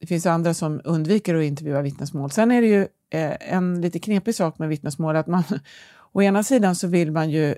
det 0.00 0.06
finns 0.06 0.26
andra 0.26 0.54
som 0.54 0.80
undviker 0.84 1.34
att 1.34 1.44
intervjua 1.44 1.82
vittnesmål. 1.82 2.30
Sen 2.30 2.50
är 2.50 2.62
det 2.62 2.68
ju 2.68 2.80
eh, 3.10 3.54
en 3.54 3.80
lite 3.80 3.98
knepig 3.98 4.34
sak 4.34 4.58
med 4.58 4.68
vittnesmål 4.68 5.16
att 5.16 5.26
man 5.26 5.42
å 6.12 6.22
ena 6.22 6.42
sidan 6.42 6.74
så 6.74 6.86
vill 6.86 7.12
man 7.12 7.30
ju 7.30 7.54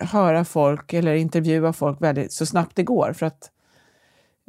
höra 0.00 0.44
folk 0.44 0.92
eller 0.92 1.14
intervjua 1.14 1.72
folk 1.72 2.02
väldigt, 2.02 2.32
så 2.32 2.46
snabbt 2.46 2.76
det 2.76 2.82
går. 2.82 3.12
För 3.12 3.26
att 3.26 3.50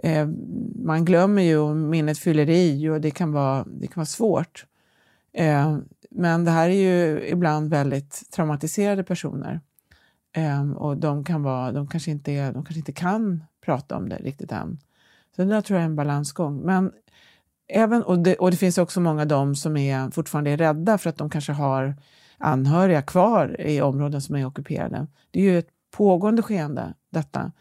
eh, 0.04 0.28
man 0.76 1.06
glömmer 1.06 1.42
ju 1.42 1.58
och 1.58 1.76
minnet 1.76 2.20
fyller 2.20 2.50
i 2.50 2.90
och 2.90 3.02
det 3.02 3.12
kan 3.12 3.32
vara, 3.32 3.64
det 3.64 3.88
kan 3.88 3.96
vara 3.96 4.06
svårt. 4.06 4.66
Eh, 5.34 5.78
men 6.12 6.46
det 6.46 6.52
här 6.52 6.70
är 6.70 6.74
ju 6.74 7.28
ibland 7.28 7.70
väldigt 7.70 8.32
traumatiserade 8.32 9.04
personer. 9.04 9.62
Eh, 10.36 10.72
och 10.72 10.98
de, 10.98 11.24
kan 11.24 11.44
vara, 11.44 11.72
de, 11.72 11.88
kanske 11.88 12.12
inte 12.12 12.32
är, 12.32 12.54
de 12.54 12.66
kanske 12.66 12.80
inte 12.80 12.94
kan 12.94 13.44
prata 13.66 13.98
om 13.98 14.10
det 14.10 14.16
riktigt 14.16 14.52
än. 14.52 14.80
Så 15.36 15.44
det 15.44 15.50
där 15.50 15.62
tror 15.62 15.78
jag 15.80 15.82
är 15.82 15.90
en 15.90 15.96
balansgång. 15.96 16.58
Men 16.58 16.92
även, 17.68 18.04
och, 18.04 18.20
det, 18.20 18.36
och 18.36 18.52
det 18.52 18.58
finns 18.58 18.78
också 18.78 19.02
många 19.02 19.22
av 19.22 19.28
dem 19.28 19.56
som 19.56 19.78
är, 19.78 20.12
fortfarande 20.12 20.52
är 20.52 20.58
rädda 20.58 20.98
för 20.98 21.10
att 21.10 21.18
de 21.18 21.30
kanske 21.30 21.52
har 21.52 21.96
anhöriga 22.38 23.02
kvar 23.02 23.62
i 23.62 23.82
områden 23.82 24.22
som 24.22 24.36
är 24.36 24.46
ockuperade. 24.46 25.08
Det 25.32 25.40
är 25.40 25.44
ju 25.44 25.60
ett 25.60 25.70
pågående 25.92 26.42
skeende, 26.42 26.94
detta. 27.10 27.52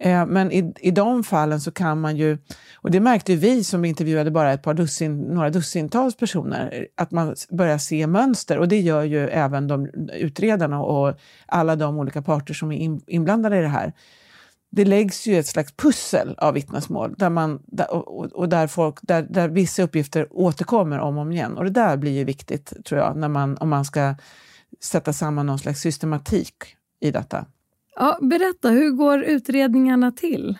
Eh, 0.00 0.26
men 0.26 0.52
i, 0.52 0.72
i 0.80 0.90
de 0.90 1.24
fallen 1.24 1.60
så 1.60 1.70
kan 1.70 2.00
man 2.00 2.16
ju, 2.16 2.38
och 2.76 2.90
det 2.90 3.00
märkte 3.00 3.36
vi 3.36 3.64
som 3.64 3.84
intervjuade 3.84 4.30
bara 4.30 4.52
ett 4.52 4.62
par 4.62 4.74
dussin, 4.74 5.18
några 5.18 5.50
dussintals 5.50 6.16
personer, 6.16 6.86
att 6.96 7.10
man 7.10 7.34
börjar 7.50 7.78
se 7.78 8.06
mönster 8.06 8.58
och 8.58 8.68
det 8.68 8.80
gör 8.80 9.02
ju 9.02 9.28
även 9.28 9.68
de 9.68 9.86
utredarna 10.12 10.82
och 10.82 11.14
alla 11.46 11.76
de 11.76 11.98
olika 11.98 12.22
parter 12.22 12.54
som 12.54 12.72
är 12.72 13.00
inblandade 13.06 13.58
i 13.58 13.62
det 13.62 13.68
här 13.68 13.92
det 14.70 14.84
läggs 14.84 15.26
ju 15.26 15.38
ett 15.38 15.46
slags 15.46 15.72
pussel 15.72 16.34
av 16.38 16.54
vittnesmål 16.54 17.14
där 17.18 17.30
man, 17.30 17.62
och, 17.88 18.32
och, 18.32 18.48
där, 18.48 18.66
folk, 18.66 18.98
där, 19.02 19.22
där 19.22 19.48
vissa 19.48 19.82
uppgifter 19.82 20.26
återkommer 20.30 20.98
om 20.98 21.16
och 21.16 21.22
om 21.22 21.32
igen. 21.32 21.56
Och 21.56 21.64
det 21.64 21.70
där 21.70 21.96
blir 21.96 22.12
ju 22.12 22.24
viktigt, 22.24 22.84
tror 22.84 23.00
jag, 23.00 23.16
när 23.16 23.28
man, 23.28 23.56
om 23.56 23.68
man 23.68 23.84
ska 23.84 24.14
sätta 24.80 25.12
samman 25.12 25.46
någon 25.46 25.58
slags 25.58 25.80
systematik 25.80 26.54
i 27.00 27.10
detta. 27.10 27.46
Ja, 27.98 28.18
berätta, 28.22 28.70
hur 28.70 28.90
går 28.90 29.22
utredningarna 29.22 30.12
till? 30.12 30.58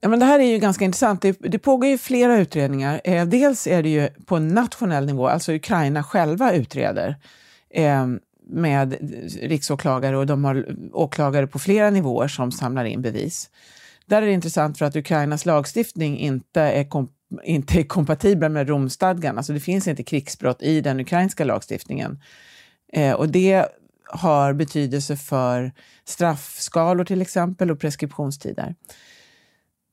Ja, 0.00 0.08
men 0.08 0.18
det 0.18 0.26
här 0.26 0.38
är 0.38 0.44
ju 0.44 0.58
ganska 0.58 0.84
intressant. 0.84 1.22
Det, 1.22 1.36
det 1.40 1.58
pågår 1.58 1.88
ju 1.88 1.98
flera 1.98 2.38
utredningar. 2.38 3.00
Eh, 3.04 3.26
dels 3.26 3.66
är 3.66 3.82
det 3.82 3.88
ju 3.88 4.08
på 4.26 4.38
nationell 4.38 5.06
nivå, 5.06 5.28
alltså 5.28 5.52
Ukraina 5.52 6.02
själva 6.02 6.52
utreder. 6.52 7.16
Eh, 7.70 8.06
med 8.48 8.96
riksåklagare 9.42 10.16
och 10.16 10.26
de 10.26 10.44
har 10.44 10.66
åklagare 10.92 11.46
på 11.46 11.58
flera 11.58 11.90
nivåer 11.90 12.28
som 12.28 12.52
samlar 12.52 12.84
in 12.84 13.02
bevis. 13.02 13.50
Där 14.06 14.22
är 14.22 14.26
det 14.26 14.32
intressant 14.32 14.78
för 14.78 14.84
att 14.84 14.96
Ukrainas 14.96 15.46
lagstiftning 15.46 16.18
inte 16.18 16.60
är, 16.60 16.84
kom, 16.84 17.08
inte 17.44 17.80
är 17.80 17.84
kompatibel 17.84 18.52
med 18.52 18.68
Romstadgan. 18.68 19.36
Alltså 19.36 19.52
det 19.52 19.60
finns 19.60 19.88
inte 19.88 20.02
krigsbrott 20.02 20.62
i 20.62 20.80
den 20.80 21.00
ukrainska 21.00 21.44
lagstiftningen. 21.44 22.20
Eh, 22.92 23.12
och 23.12 23.28
det 23.28 23.68
har 24.06 24.52
betydelse 24.52 25.16
för 25.16 25.72
straffskalor 26.04 27.04
till 27.04 27.22
exempel 27.22 27.70
och 27.70 27.80
preskriptionstider. 27.80 28.74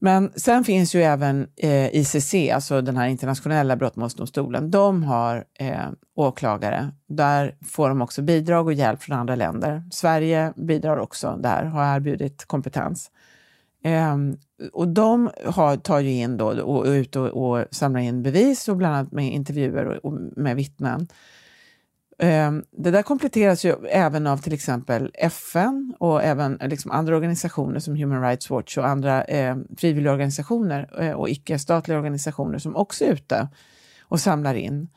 Men 0.03 0.31
sen 0.35 0.63
finns 0.63 0.95
ju 0.95 1.03
även 1.03 1.47
eh, 1.57 1.95
ICC, 1.95 2.35
alltså 2.53 2.81
den 2.81 2.97
här 2.97 3.07
internationella 3.07 3.75
brottmålsdomstolen. 3.75 4.71
De 4.71 5.03
har 5.03 5.45
eh, 5.59 5.89
åklagare. 6.15 6.91
Där 7.07 7.55
får 7.65 7.89
de 7.89 8.01
också 8.01 8.21
bidrag 8.21 8.67
och 8.67 8.73
hjälp 8.73 9.03
från 9.03 9.19
andra 9.19 9.35
länder. 9.35 9.83
Sverige 9.91 10.53
bidrar 10.55 10.97
också 10.97 11.39
där, 11.43 11.63
har 11.63 11.95
erbjudit 11.95 12.45
kompetens. 12.45 13.11
Eh, 13.83 14.17
och 14.73 14.87
de 14.87 15.29
har, 15.45 15.77
tar 15.77 15.99
ju 15.99 16.11
in 16.11 16.37
då 16.37 16.47
och, 16.47 16.77
och 16.77 16.85
ut 16.85 17.15
och, 17.15 17.27
och, 17.27 17.65
samlar 17.71 17.99
in 17.99 18.23
bevis 18.23 18.67
och 18.67 18.77
bland 18.77 18.95
annat 18.95 19.11
med 19.11 19.33
intervjuer 19.33 19.85
och, 19.85 20.05
och 20.05 20.19
med 20.35 20.55
vittnen. 20.55 21.07
Ehm, 22.23 22.63
det 22.71 22.91
där 22.91 23.01
kompletteras 23.01 23.65
ju 23.65 23.75
även 23.89 24.27
av 24.27 24.37
till 24.37 24.53
exempel 24.53 25.11
FN 25.13 25.93
och 25.99 26.23
även 26.23 26.59
liksom 26.61 26.91
andra 26.91 27.15
organisationer 27.15 27.79
som 27.79 27.95
Human 27.95 28.21
Rights 28.21 28.49
Watch 28.49 28.77
och 28.77 28.87
andra 28.87 29.23
ehm, 29.23 29.59
eh, 29.59 29.65
frivilligorganisationer 29.77 31.13
och 31.15 31.29
icke-statliga 31.29 31.97
organisationer 31.97 32.57
som 32.57 32.75
också 32.75 33.05
är 33.05 33.11
ute 33.11 33.47
och 34.01 34.19
samlar 34.19 34.55
in. 34.55 34.89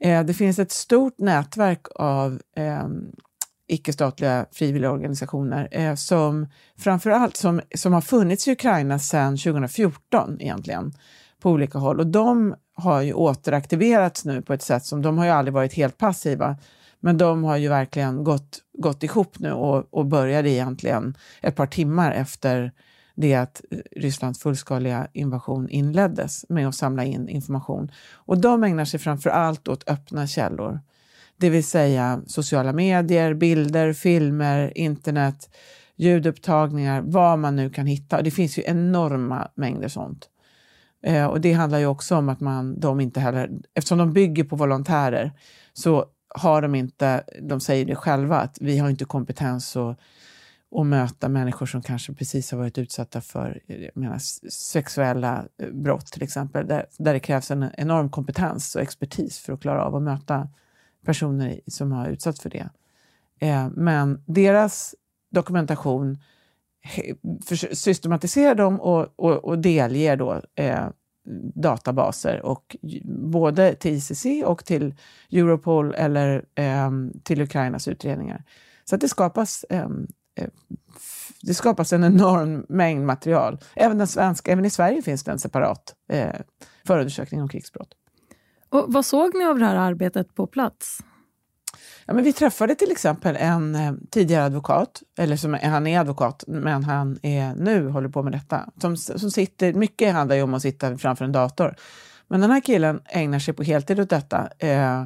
Eh, 0.00 0.24
det 0.24 0.34
finns 0.34 0.58
ett 0.58 0.72
stort 0.72 1.18
nätverk 1.18 1.86
av 1.94 2.40
eh, 2.56 2.88
icke-statliga 3.68 4.46
frivilligorganisationer 4.52 5.68
eh, 5.70 5.94
som 5.94 6.46
framförallt 6.78 7.36
som, 7.36 7.60
som 7.74 7.92
har 7.92 8.00
funnits 8.00 8.48
i 8.48 8.52
Ukraina 8.52 8.98
sedan 8.98 9.36
2014 9.36 10.40
egentligen 10.40 10.92
på 11.40 11.50
olika 11.50 11.78
håll 11.78 12.00
och 12.00 12.06
de 12.06 12.54
har 12.78 13.02
ju 13.02 13.12
återaktiverats 13.12 14.24
nu 14.24 14.42
på 14.42 14.52
ett 14.52 14.62
sätt 14.62 14.84
som, 14.84 15.02
de 15.02 15.18
har 15.18 15.24
ju 15.24 15.30
aldrig 15.30 15.54
varit 15.54 15.74
helt 15.74 15.98
passiva, 15.98 16.56
men 17.00 17.18
de 17.18 17.44
har 17.44 17.56
ju 17.56 17.68
verkligen 17.68 18.24
gått, 18.24 18.58
gått 18.78 19.02
ihop 19.02 19.38
nu 19.38 19.52
och, 19.52 19.94
och 19.94 20.06
började 20.06 20.50
egentligen 20.50 21.16
ett 21.42 21.56
par 21.56 21.66
timmar 21.66 22.12
efter 22.12 22.72
det 23.14 23.34
att 23.34 23.62
Rysslands 23.96 24.40
fullskaliga 24.40 25.08
invasion 25.12 25.68
inleddes 25.68 26.44
med 26.48 26.68
att 26.68 26.74
samla 26.74 27.04
in 27.04 27.28
information. 27.28 27.90
Och 28.12 28.38
de 28.38 28.64
ägnar 28.64 28.84
sig 28.84 29.00
framför 29.00 29.30
allt 29.30 29.68
åt 29.68 29.88
öppna 29.88 30.26
källor, 30.26 30.80
det 31.36 31.50
vill 31.50 31.64
säga 31.64 32.20
sociala 32.26 32.72
medier, 32.72 33.34
bilder, 33.34 33.92
filmer, 33.92 34.72
internet, 34.78 35.50
ljudupptagningar, 35.96 37.02
vad 37.06 37.38
man 37.38 37.56
nu 37.56 37.70
kan 37.70 37.86
hitta. 37.86 38.22
Det 38.22 38.30
finns 38.30 38.58
ju 38.58 38.62
enorma 38.66 39.48
mängder 39.54 39.88
sånt. 39.88 40.28
Eh, 41.02 41.26
och 41.26 41.40
det 41.40 41.52
handlar 41.52 41.78
ju 41.78 41.86
också 41.86 42.16
om 42.16 42.28
att 42.28 42.40
man, 42.40 42.80
de 42.80 43.00
inte 43.00 43.20
heller, 43.20 43.50
eftersom 43.74 43.98
de 43.98 44.12
bygger 44.12 44.44
på 44.44 44.56
volontärer, 44.56 45.32
så 45.72 46.06
har 46.34 46.62
de 46.62 46.74
inte, 46.74 47.24
de 47.42 47.60
säger 47.60 47.84
det 47.84 47.94
själva, 47.94 48.40
att 48.40 48.58
vi 48.60 48.78
har 48.78 48.90
inte 48.90 49.04
kompetens 49.04 49.76
att, 49.76 49.98
att 50.76 50.86
möta 50.86 51.28
människor 51.28 51.66
som 51.66 51.82
kanske 51.82 52.14
precis 52.14 52.50
har 52.50 52.58
varit 52.58 52.78
utsatta 52.78 53.20
för 53.20 53.60
eh, 53.66 53.88
menar, 53.94 54.18
sexuella 54.50 55.44
eh, 55.62 55.70
brott 55.70 56.06
till 56.06 56.22
exempel, 56.22 56.66
där, 56.66 56.86
där 56.98 57.12
det 57.12 57.20
krävs 57.20 57.50
en 57.50 57.70
enorm 57.76 58.10
kompetens 58.10 58.74
och 58.74 58.82
expertis 58.82 59.38
för 59.38 59.52
att 59.52 59.60
klara 59.60 59.84
av 59.84 59.96
att 59.96 60.02
möta 60.02 60.48
personer 61.04 61.60
som 61.66 61.92
har 61.92 62.08
utsatts 62.08 62.40
för 62.40 62.50
det. 62.50 62.68
Eh, 63.40 63.68
men 63.74 64.22
deras 64.26 64.94
dokumentation 65.30 66.18
systematiserar 67.72 68.54
dem 68.54 68.80
och, 68.80 69.06
och, 69.16 69.44
och 69.44 69.58
delger 69.58 70.16
då, 70.16 70.42
eh, 70.54 70.88
databaser, 71.54 72.46
och 72.46 72.76
både 73.32 73.74
till 73.74 73.94
ICC 73.94 74.26
och 74.44 74.64
till 74.64 74.94
Europol 75.32 75.94
eller 75.94 76.44
eh, 76.54 76.90
till 77.22 77.40
Ukrainas 77.40 77.88
utredningar. 77.88 78.44
Så 78.84 78.94
att 78.94 79.00
det 79.00 79.08
skapas 79.08 79.64
ehm, 79.70 80.06
eh, 80.40 80.48
det 81.42 81.54
skapas 81.54 81.92
en 81.92 82.04
enorm 82.04 82.66
mängd 82.68 83.06
material. 83.06 83.58
Även, 83.76 83.98
den 83.98 84.06
svenska, 84.06 84.52
även 84.52 84.64
i 84.64 84.70
Sverige 84.70 85.02
finns 85.02 85.24
det 85.24 85.30
en 85.32 85.38
separat 85.38 85.94
eh, 86.12 86.34
förundersökning 86.86 87.42
om 87.42 87.48
krigsbrott. 87.48 87.88
Och 88.68 88.84
vad 88.88 89.04
såg 89.04 89.34
ni 89.34 89.44
av 89.44 89.58
det 89.58 89.64
här 89.64 89.76
arbetet 89.76 90.34
på 90.34 90.46
plats? 90.46 90.98
Ja, 92.06 92.14
men 92.14 92.24
vi 92.24 92.32
träffade 92.32 92.74
till 92.74 92.90
exempel 92.90 93.36
en 93.36 93.74
eh, 93.74 93.92
tidigare 94.10 94.44
advokat, 94.44 95.02
eller 95.18 95.36
som, 95.36 95.54
han 95.62 95.86
är 95.86 96.00
advokat, 96.00 96.44
men 96.46 96.84
han 96.84 97.18
är 97.22 97.54
nu 97.54 97.88
håller 97.88 98.08
på 98.08 98.22
med 98.22 98.32
detta. 98.32 98.70
Som, 98.80 98.96
som 98.96 99.30
sitter, 99.30 99.72
mycket 99.72 100.12
handlar 100.12 100.36
ju 100.36 100.42
om 100.42 100.54
att 100.54 100.62
sitta 100.62 100.98
framför 100.98 101.24
en 101.24 101.32
dator. 101.32 101.74
Men 102.28 102.40
den 102.40 102.50
här 102.50 102.60
killen 102.60 103.00
ägnar 103.04 103.38
sig 103.38 103.54
på 103.54 103.62
heltid 103.62 104.00
åt 104.00 104.10
detta 104.10 104.48
eh, 104.58 105.04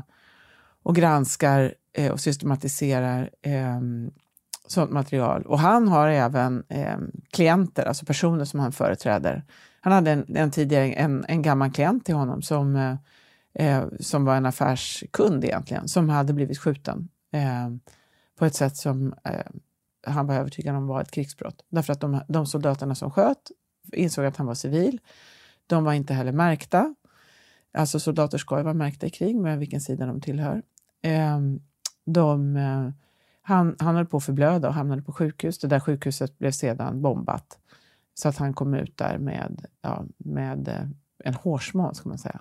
och 0.83 0.97
granskar 0.97 1.75
eh, 1.97 2.12
och 2.12 2.21
systematiserar 2.21 3.31
eh, 3.43 3.81
sånt 4.67 4.91
material. 4.91 5.43
Och 5.43 5.59
han 5.59 5.88
har 5.88 6.09
även 6.09 6.64
eh, 6.69 6.99
klienter, 7.31 7.85
alltså 7.85 8.07
personer 8.07 8.45
som 8.45 8.61
han 8.61 8.73
företräder. 8.73 9.45
Han 9.81 9.93
hade 9.93 10.11
en, 10.11 10.37
en 10.37 10.50
tidigare 10.50 10.93
en, 10.93 11.25
en 11.29 11.43
gammal 11.43 11.73
klient 11.73 12.05
till 12.07 12.14
honom 12.14 12.43
som 12.43 12.76
eh, 12.76 12.95
eh, 13.54 13.85
som 14.00 14.25
var 14.25 14.37
en 14.37 14.47
affärskund 14.47 15.44
egentligen, 15.44 15.88
som 15.88 16.09
hade 16.09 16.32
blivit 16.32 16.59
skjuten 16.59 17.09
eh, 17.32 17.71
på 18.38 18.44
ett 18.44 18.54
sätt 18.54 18.76
som 18.76 19.14
eh, 19.25 19.47
han 20.06 20.26
var 20.26 20.35
övertygad 20.35 20.76
om 20.76 20.87
var 20.87 21.00
ett 21.00 21.11
krigsbrott. 21.11 21.64
Därför 21.68 21.92
att 21.92 22.00
de, 22.00 22.21
de 22.28 22.47
soldaterna 22.47 22.94
som 22.94 23.11
sköt 23.11 23.50
insåg 23.92 24.25
att 24.25 24.37
han 24.37 24.47
var 24.47 24.54
civil. 24.54 25.00
De 25.66 25.85
var 25.85 25.92
inte 25.92 26.14
heller 26.14 26.32
märkta. 26.32 26.94
Alltså 27.73 28.00
soldater 28.00 28.38
ska 28.38 28.56
ju 28.56 28.62
vara 28.62 28.75
märkta 28.75 29.06
i 29.06 29.11
krig 29.11 29.37
med 29.37 29.59
vilken 29.59 29.80
sida 29.80 30.06
de 30.06 30.21
tillhör. 30.21 30.62
Eh, 31.02 31.40
de, 32.04 32.56
eh, 32.56 32.90
han, 33.42 33.76
han 33.78 33.94
höll 33.94 34.06
på 34.06 34.16
att 34.16 34.25
förblöda 34.25 34.68
och 34.68 34.75
hamnade 34.75 35.02
på 35.02 35.12
sjukhus. 35.12 35.59
Det 35.59 35.68
där 35.68 35.80
sjukhuset 35.80 36.38
blev 36.38 36.50
sedan 36.50 37.02
bombat. 37.02 37.59
Så 38.14 38.28
att 38.28 38.37
han 38.37 38.54
kom 38.54 38.75
ut 38.75 38.97
där 38.97 39.18
med, 39.18 39.66
ja, 39.82 40.04
med 40.18 40.68
eh, 40.68 40.87
en 41.25 41.35
hårsmån, 41.35 41.94
ska 41.94 42.09
man 42.09 42.18
säga. 42.18 42.40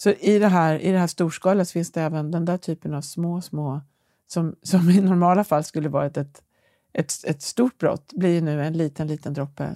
Så 0.00 0.10
i 0.10 0.38
det 0.38 0.48
här, 0.48 0.78
i 0.78 0.92
det 0.92 0.98
här 0.98 1.06
storskaliga 1.06 1.64
finns 1.64 1.92
det 1.92 2.02
även 2.02 2.30
den 2.30 2.44
där 2.44 2.56
typen 2.56 2.94
av 2.94 3.00
små, 3.00 3.40
små 3.40 3.80
som, 4.26 4.54
som 4.62 4.90
i 4.90 5.00
normala 5.00 5.44
fall 5.44 5.64
skulle 5.64 5.88
varit 5.88 6.16
ett, 6.16 6.42
ett, 6.92 7.12
ett 7.24 7.42
stort 7.42 7.78
brott, 7.78 8.12
blir 8.16 8.42
nu 8.42 8.62
en 8.62 8.72
liten, 8.72 9.06
liten 9.06 9.34
droppe. 9.34 9.74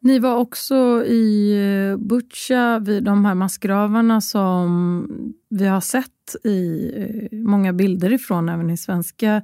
Ni 0.00 0.18
var 0.18 0.36
också 0.36 1.04
i 1.04 1.52
eh, 1.90 1.96
Butja 1.96 2.78
vid 2.78 3.04
de 3.04 3.24
här 3.24 3.34
massgravarna 3.34 4.20
som 4.20 5.34
vi 5.48 5.66
har 5.66 5.80
sett 5.80 6.36
i 6.44 6.92
eh, 6.96 7.38
många 7.38 7.72
bilder 7.72 8.12
ifrån, 8.12 8.48
även 8.48 8.70
i 8.70 8.76
svenska 8.76 9.42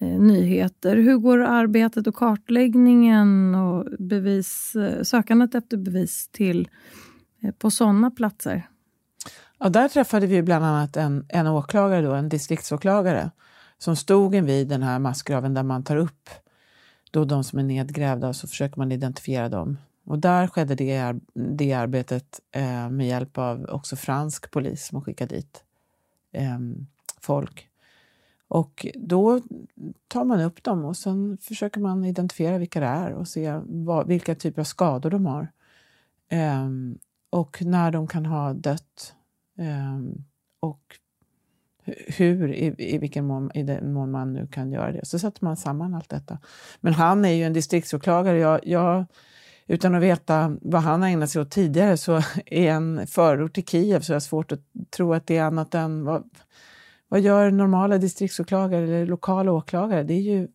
eh, 0.00 0.20
nyheter. 0.20 0.96
Hur 0.96 1.16
går 1.16 1.38
arbetet 1.38 2.06
och 2.06 2.14
kartläggningen 2.14 3.54
och 3.54 3.86
bevis, 3.98 4.76
sökandet 5.02 5.54
efter 5.54 5.76
bevis 5.76 6.28
till 6.32 6.68
på 7.58 7.70
sådana 7.70 8.10
platser? 8.10 8.68
Ja, 9.58 9.68
där 9.68 9.88
träffade 9.88 10.26
vi 10.26 10.42
bland 10.42 10.64
annat 10.64 10.96
en, 10.96 11.26
en 11.28 11.46
åklagare, 11.46 12.02
då, 12.02 12.12
en 12.12 12.28
distriktsåklagare, 12.28 13.30
som 13.78 13.96
stod 13.96 14.34
vid 14.34 14.68
den 14.68 14.82
här 14.82 14.98
massgraven 14.98 15.54
där 15.54 15.62
man 15.62 15.84
tar 15.84 15.96
upp 15.96 16.30
då 17.10 17.24
de 17.24 17.44
som 17.44 17.58
är 17.58 17.62
nedgrävda 17.62 18.28
och 18.28 18.36
så 18.36 18.48
försöker 18.48 18.78
man 18.78 18.92
identifiera 18.92 19.48
dem. 19.48 19.78
Och 20.04 20.18
där 20.18 20.46
skedde 20.46 20.74
det, 20.74 21.16
det 21.34 21.72
arbetet 21.72 22.40
eh, 22.52 22.90
med 22.90 23.08
hjälp 23.08 23.38
av 23.38 23.64
också 23.64 23.96
fransk 23.96 24.50
polis 24.50 24.86
som 24.86 25.02
skickade 25.02 25.34
dit 25.34 25.64
eh, 26.32 26.58
folk. 27.20 27.68
Och 28.48 28.86
då 28.94 29.40
tar 30.08 30.24
man 30.24 30.40
upp 30.40 30.62
dem 30.62 30.84
och 30.84 30.96
sen 30.96 31.38
försöker 31.40 31.80
man 31.80 32.04
identifiera 32.04 32.58
vilka 32.58 32.80
det 32.80 32.86
är 32.86 33.12
och 33.12 33.28
se 33.28 33.60
vad, 33.64 34.06
vilka 34.06 34.34
typer 34.34 34.60
av 34.60 34.64
skador 34.64 35.10
de 35.10 35.26
har. 35.26 35.52
Eh, 36.28 36.68
och 37.30 37.62
när 37.62 37.90
de 37.90 38.06
kan 38.06 38.26
ha 38.26 38.52
dött 38.52 39.14
Ehm, 39.58 40.24
och 40.60 40.98
hur, 42.06 42.52
i, 42.52 42.74
i 42.78 42.98
vilken 42.98 43.26
mån, 43.26 43.50
i 43.54 43.62
den 43.62 43.92
mån 43.92 44.10
man 44.10 44.32
nu 44.32 44.46
kan 44.46 44.72
göra 44.72 44.92
det. 44.92 45.06
Så 45.06 45.18
sätter 45.18 45.44
man 45.44 45.56
samman 45.56 45.94
allt 45.94 46.08
detta. 46.08 46.38
Men 46.80 46.94
han 46.94 47.24
är 47.24 47.32
ju 47.32 47.44
en 47.44 47.52
distriktsåklagare. 47.52 48.38
Jag, 48.38 48.66
jag, 48.66 49.04
utan 49.66 49.94
att 49.94 50.02
veta 50.02 50.56
vad 50.60 50.82
han 50.82 51.02
har 51.02 51.08
ägnat 51.08 51.30
sig 51.30 51.42
åt 51.42 51.50
tidigare 51.50 51.96
så 51.96 52.22
är 52.46 52.70
en 52.70 53.06
förort 53.06 53.54
till 53.54 53.66
Kiev 53.66 54.00
så 54.00 54.12
är 54.12 54.14
det 54.14 54.20
svårt 54.20 54.52
att 54.52 54.60
tro 54.90 55.14
att 55.14 55.26
det 55.26 55.36
är 55.36 55.42
annat 55.42 55.74
än 55.74 56.04
vad, 56.04 56.30
vad 57.08 57.20
gör 57.20 57.50
normala 57.50 57.98
distriktsåklagare 57.98 58.84
eller 58.84 59.06
lokala 59.06 59.52
åklagare? 59.52 60.02
Det 60.02 60.14
är 60.14 60.20
ju 60.20 60.48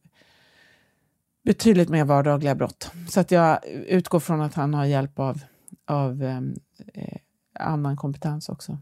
betydligt 1.46 1.90
mer 1.90 2.06
vardagliga 2.06 2.56
brott. 2.56 2.92
Så 3.10 3.20
att 3.20 3.32
jag 3.32 3.66
utgår 3.88 4.20
från 4.20 4.42
att 4.42 4.54
han 4.54 4.74
har 4.74 4.86
hjälp 4.86 5.20
av, 5.20 5.42
av 5.86 6.24
ehm, 6.24 6.56
eh, 6.94 7.18
annan 7.60 7.98
kompetens 7.98 8.50
också 8.50 8.78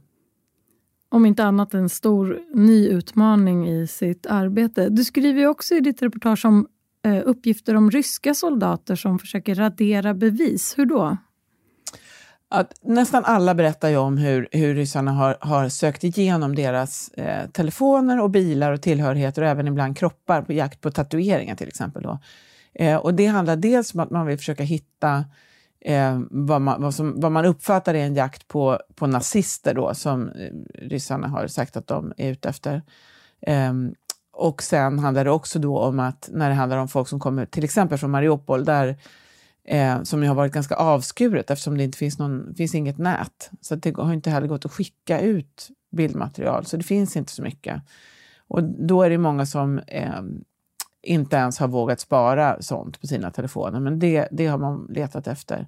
om 1.11 1.25
inte 1.25 1.43
annat 1.43 1.73
en 1.73 1.89
stor 1.89 2.39
ny 2.53 2.87
utmaning 2.87 3.69
i 3.69 3.87
sitt 3.87 4.25
arbete. 4.25 4.89
Du 4.89 5.03
skriver 5.03 5.47
också 5.47 5.75
i 5.75 5.79
ditt 5.79 6.01
reportage 6.01 6.45
om 6.45 6.67
eh, 7.05 7.21
uppgifter 7.25 7.75
om 7.75 7.91
ryska 7.91 8.33
soldater 8.33 8.95
som 8.95 9.19
försöker 9.19 9.55
radera 9.55 10.13
bevis. 10.13 10.73
Hur 10.77 10.85
då? 10.85 11.17
Att 12.49 12.73
nästan 12.81 13.25
alla 13.25 13.55
berättar 13.55 13.89
ju 13.89 13.97
om 13.97 14.17
hur, 14.17 14.47
hur 14.51 14.75
ryssarna 14.75 15.11
har, 15.11 15.37
har 15.41 15.69
sökt 15.69 16.03
igenom 16.03 16.55
deras 16.55 17.09
eh, 17.09 17.49
telefoner 17.49 18.21
och 18.21 18.29
bilar 18.29 18.71
och 18.71 18.81
tillhörigheter 18.81 19.41
och 19.41 19.47
även 19.47 19.67
ibland 19.67 19.97
kroppar 19.97 20.41
på 20.41 20.53
jakt 20.53 20.81
på 20.81 20.91
tatueringar 20.91 21.55
till 21.55 21.67
exempel. 21.67 22.03
Då. 22.03 22.19
Eh, 22.73 22.97
och 22.97 23.13
det 23.13 23.25
handlar 23.25 23.55
dels 23.55 23.93
om 23.93 23.99
att 23.99 24.11
man 24.11 24.25
vill 24.25 24.37
försöka 24.37 24.63
hitta 24.63 25.25
eh, 25.81 26.19
vad, 26.29 26.61
man, 26.61 26.81
vad, 26.81 26.93
som, 26.93 27.21
vad 27.21 27.31
man 27.31 27.45
uppfattar 27.45 27.93
är 27.93 28.05
en 28.05 28.15
jakt 28.15 28.47
på, 28.47 28.79
på 28.95 29.07
nazister 29.07 29.73
då, 29.73 29.93
som 29.93 30.29
eh, 30.29 30.51
ryssarna 30.73 31.27
har 31.27 31.47
sagt 31.47 31.77
att 31.77 31.87
de 31.87 32.13
är 32.17 32.31
ute 32.31 32.49
efter. 32.49 32.81
Eh, 33.41 33.73
och 34.33 34.63
sen 34.63 34.99
handlar 34.99 35.25
det 35.25 35.31
också 35.31 35.59
då 35.59 35.79
om 35.79 35.99
att 35.99 36.29
när 36.33 36.49
det 36.49 36.55
handlar 36.55 36.77
om 36.77 36.87
folk 36.87 37.07
som 37.07 37.19
kommer 37.19 37.45
till 37.45 37.63
exempel 37.63 37.97
från 37.97 38.11
Mariupol, 38.11 38.65
där, 38.65 38.97
eh, 39.67 40.03
som 40.03 40.23
ju 40.23 40.27
har 40.27 40.35
varit 40.35 40.53
ganska 40.53 40.75
avskuret 40.75 41.51
eftersom 41.51 41.77
det 41.77 41.83
inte 41.83 41.97
finns, 41.97 42.19
någon, 42.19 42.55
finns 42.55 42.75
inget 42.75 42.97
nät. 42.97 43.49
Så 43.61 43.75
det 43.75 43.95
har 43.97 44.13
inte 44.13 44.29
heller 44.29 44.47
gått 44.47 44.65
att 44.65 44.71
skicka 44.71 45.21
ut 45.21 45.69
bildmaterial, 45.91 46.65
så 46.65 46.77
det 46.77 46.83
finns 46.83 47.15
inte 47.15 47.31
så 47.31 47.41
mycket. 47.41 47.81
Och 48.47 48.63
då 48.63 49.03
är 49.03 49.09
det 49.09 49.17
många 49.17 49.45
som 49.45 49.79
eh, 49.79 50.21
inte 51.03 51.35
ens 51.35 51.59
har 51.59 51.67
vågat 51.67 51.99
spara 51.99 52.61
sånt 52.61 53.01
på 53.01 53.07
sina 53.07 53.31
telefoner, 53.31 53.79
men 53.79 53.99
det, 53.99 54.27
det 54.31 54.47
har 54.47 54.57
man 54.57 54.87
letat 54.89 55.27
efter. 55.27 55.67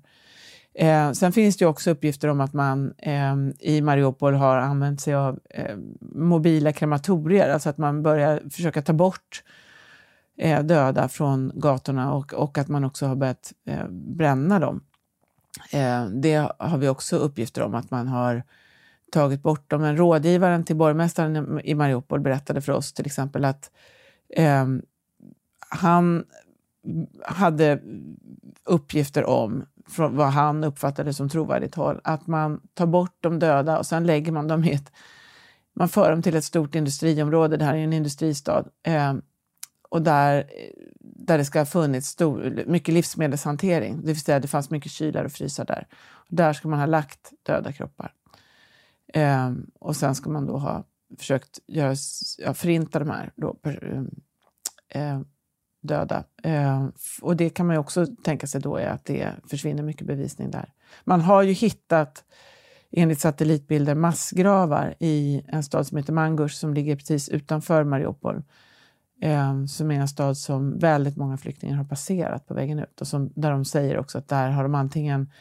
Eh, 0.75 1.11
sen 1.11 1.31
finns 1.31 1.57
det 1.57 1.65
också 1.65 1.91
uppgifter 1.91 2.27
om 2.27 2.41
att 2.41 2.53
man 2.53 2.93
eh, 2.97 3.35
i 3.59 3.81
Mariupol 3.81 4.33
har 4.33 4.57
använt 4.57 5.01
sig 5.01 5.13
av 5.13 5.39
eh, 5.49 5.77
mobila 6.01 6.73
krematorier, 6.73 7.49
alltså 7.49 7.69
att 7.69 7.77
man 7.77 8.03
börjar 8.03 8.41
försöka 8.51 8.81
ta 8.81 8.93
bort 8.93 9.43
eh, 10.37 10.63
döda 10.63 11.09
från 11.09 11.51
gatorna 11.55 12.13
och, 12.13 12.33
och 12.33 12.57
att 12.57 12.67
man 12.67 12.83
också 12.83 13.05
har 13.05 13.15
börjat 13.15 13.53
eh, 13.65 13.87
bränna 13.89 14.59
dem. 14.59 14.81
Eh, 15.71 16.05
det 16.05 16.51
har 16.57 16.77
vi 16.77 16.87
också 16.87 17.15
uppgifter 17.15 17.61
om 17.61 17.75
att 17.75 17.91
man 17.91 18.07
har 18.07 18.43
tagit 19.11 19.43
bort 19.43 19.69
dem. 19.69 19.81
Men 19.81 19.97
rådgivaren 19.97 20.63
till 20.63 20.75
borgmästaren 20.75 21.61
i 21.63 21.75
Mariupol 21.75 22.19
berättade 22.19 22.61
för 22.61 22.73
oss 22.73 22.93
till 22.93 23.05
exempel 23.05 23.45
att 23.45 23.71
eh, 24.29 24.65
han 25.73 26.25
hade 27.25 27.81
uppgifter 28.63 29.25
om, 29.25 29.65
från 29.87 30.15
vad 30.15 30.27
han 30.27 30.63
uppfattade 30.63 31.13
som 31.13 31.29
trovärdigt 31.29 31.75
håll, 31.75 32.01
att 32.03 32.27
man 32.27 32.61
tar 32.73 32.85
bort 32.85 33.17
de 33.19 33.39
döda 33.39 33.77
och 33.77 33.85
sen 33.85 34.07
lägger 34.07 34.31
man 34.31 34.47
dem 34.47 34.63
i 34.63 34.71
ett... 34.71 34.91
Man 35.75 35.89
för 35.89 36.11
dem 36.11 36.21
till 36.21 36.35
ett 36.35 36.43
stort 36.43 36.75
industriområde, 36.75 37.57
det 37.57 37.65
här 37.65 37.73
är 37.73 37.83
en 37.83 37.93
industristad, 37.93 38.65
eh, 38.83 39.13
och 39.89 40.01
där, 40.01 40.49
där 40.99 41.37
det 41.37 41.45
ska 41.45 41.59
ha 41.59 41.65
funnits 41.65 42.07
stor, 42.07 42.63
mycket 42.67 42.93
livsmedelshantering, 42.93 44.01
det 44.01 44.07
vill 44.07 44.21
säga 44.21 44.39
det 44.39 44.47
fanns 44.47 44.69
mycket 44.69 44.91
kylar 44.91 45.25
och 45.25 45.31
frysar 45.31 45.65
där. 45.65 45.87
Och 46.13 46.35
där 46.35 46.53
ska 46.53 46.67
man 46.67 46.79
ha 46.79 46.85
lagt 46.85 47.31
döda 47.43 47.71
kroppar. 47.71 48.13
Eh, 49.13 49.51
och 49.79 49.95
sen 49.95 50.15
ska 50.15 50.29
man 50.29 50.45
då 50.45 50.57
ha 50.57 50.83
försökt 51.17 51.59
göra, 51.67 51.95
ja, 52.37 52.53
förinta 52.53 52.99
de 52.99 53.09
här 53.09 53.31
då, 53.35 53.57
eh, 54.89 55.21
döda. 55.83 56.23
Eh, 56.43 56.87
och 57.21 57.35
det 57.35 57.49
kan 57.49 57.65
man 57.65 57.75
ju 57.75 57.79
också 57.79 58.05
tänka 58.23 58.47
sig 58.47 58.61
då 58.61 58.77
är 58.77 58.87
att 58.87 59.05
det 59.05 59.29
försvinner 59.49 59.83
mycket 59.83 60.07
bevisning 60.07 60.51
där. 60.51 60.73
Man 61.03 61.21
har 61.21 61.43
ju 61.43 61.51
hittat, 61.51 62.23
enligt 62.91 63.19
satellitbilder, 63.19 63.95
massgravar 63.95 64.95
i 64.99 65.43
en 65.47 65.63
stad 65.63 65.87
som 65.87 65.97
heter 65.97 66.13
Mangush 66.13 66.55
som 66.55 66.73
ligger 66.73 66.95
precis 66.95 67.29
utanför 67.29 67.83
Mariupol. 67.83 68.43
Eh, 69.21 69.65
som 69.65 69.91
är 69.91 69.99
en 69.99 70.07
stad 70.07 70.37
som 70.37 70.79
väldigt 70.79 71.17
många 71.17 71.37
flyktingar 71.37 71.75
har 71.75 71.83
passerat 71.83 72.47
på 72.47 72.53
vägen 72.53 72.79
ut 72.79 73.01
och 73.01 73.07
som, 73.07 73.31
där 73.35 73.51
de 73.51 73.65
säger 73.65 73.97
också 73.97 74.17
att 74.17 74.27
där 74.27 74.49
har 74.49 74.63
de 74.63 74.75
antingen 74.75 75.31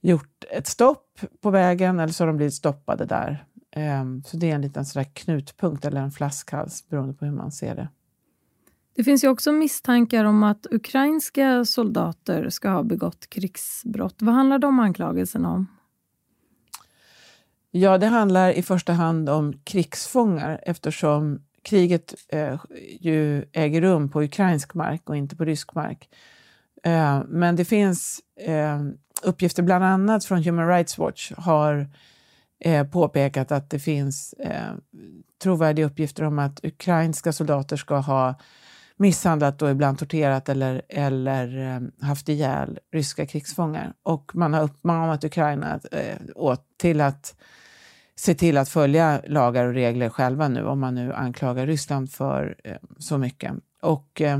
gjort 0.00 0.44
ett 0.50 0.66
stopp 0.66 1.20
på 1.40 1.50
vägen 1.50 2.00
eller 2.00 2.12
så 2.12 2.22
har 2.24 2.26
de 2.26 2.36
blivit 2.36 2.54
stoppade 2.54 3.04
där. 3.04 3.44
Eh, 3.70 4.04
så 4.24 4.36
det 4.36 4.50
är 4.50 4.54
en 4.54 4.60
liten 4.60 4.84
sådär 4.84 5.06
knutpunkt 5.12 5.84
eller 5.84 6.00
en 6.00 6.10
flaskhals 6.10 6.88
beroende 6.88 7.14
på 7.14 7.24
hur 7.24 7.32
man 7.32 7.52
ser 7.52 7.74
det. 7.74 7.88
Det 8.94 9.04
finns 9.04 9.24
ju 9.24 9.28
också 9.28 9.52
misstankar 9.52 10.24
om 10.24 10.42
att 10.42 10.66
ukrainska 10.70 11.64
soldater 11.64 12.48
ska 12.50 12.68
ha 12.68 12.82
begått 12.82 13.30
krigsbrott. 13.30 14.16
Vad 14.18 14.34
handlar 14.34 14.58
de 14.58 14.80
anklagelserna 14.80 15.50
om? 15.50 15.66
Ja, 17.70 17.98
det 17.98 18.06
handlar 18.06 18.50
i 18.50 18.62
första 18.62 18.92
hand 18.92 19.28
om 19.28 19.52
krigsfångar 19.64 20.60
eftersom 20.62 21.40
kriget 21.62 22.14
eh, 22.28 22.60
ju 23.00 23.44
äger 23.52 23.80
rum 23.80 24.08
på 24.08 24.22
ukrainsk 24.22 24.74
mark 24.74 25.10
och 25.10 25.16
inte 25.16 25.36
på 25.36 25.44
rysk 25.44 25.74
mark. 25.74 26.08
Eh, 26.82 27.22
men 27.28 27.56
det 27.56 27.64
finns 27.64 28.20
eh, 28.40 28.82
uppgifter, 29.22 29.62
bland 29.62 29.84
annat 29.84 30.24
från 30.24 30.42
Human 30.42 30.68
Rights 30.68 30.98
Watch, 30.98 31.32
har 31.36 31.88
eh, 32.60 32.86
påpekat 32.86 33.52
att 33.52 33.70
det 33.70 33.78
finns 33.78 34.32
eh, 34.32 34.72
trovärdiga 35.42 35.86
uppgifter 35.86 36.24
om 36.24 36.38
att 36.38 36.64
ukrainska 36.64 37.32
soldater 37.32 37.76
ska 37.76 37.96
ha 37.96 38.34
misshandlat 38.96 39.62
och 39.62 39.70
ibland 39.70 39.98
torterat 39.98 40.48
eller, 40.48 40.82
eller 40.88 41.58
ehm, 41.58 41.92
haft 42.00 42.28
ihjäl 42.28 42.78
ryska 42.92 43.26
krigsfångar. 43.26 43.92
Och 44.02 44.30
man 44.34 44.54
har 44.54 44.62
uppmanat 44.62 45.24
Ukraina 45.24 45.80
eh, 45.92 46.16
åt, 46.34 46.64
till 46.76 47.00
att 47.00 47.36
se 48.16 48.34
till 48.34 48.56
att 48.56 48.68
följa 48.68 49.20
lagar 49.26 49.66
och 49.66 49.74
regler 49.74 50.08
själva 50.08 50.48
nu 50.48 50.66
om 50.66 50.80
man 50.80 50.94
nu 50.94 51.12
anklagar 51.14 51.66
Ryssland 51.66 52.12
för 52.12 52.56
ehm, 52.64 52.78
så 52.98 53.18
mycket. 53.18 53.52
Och 53.82 54.20
eh, 54.20 54.38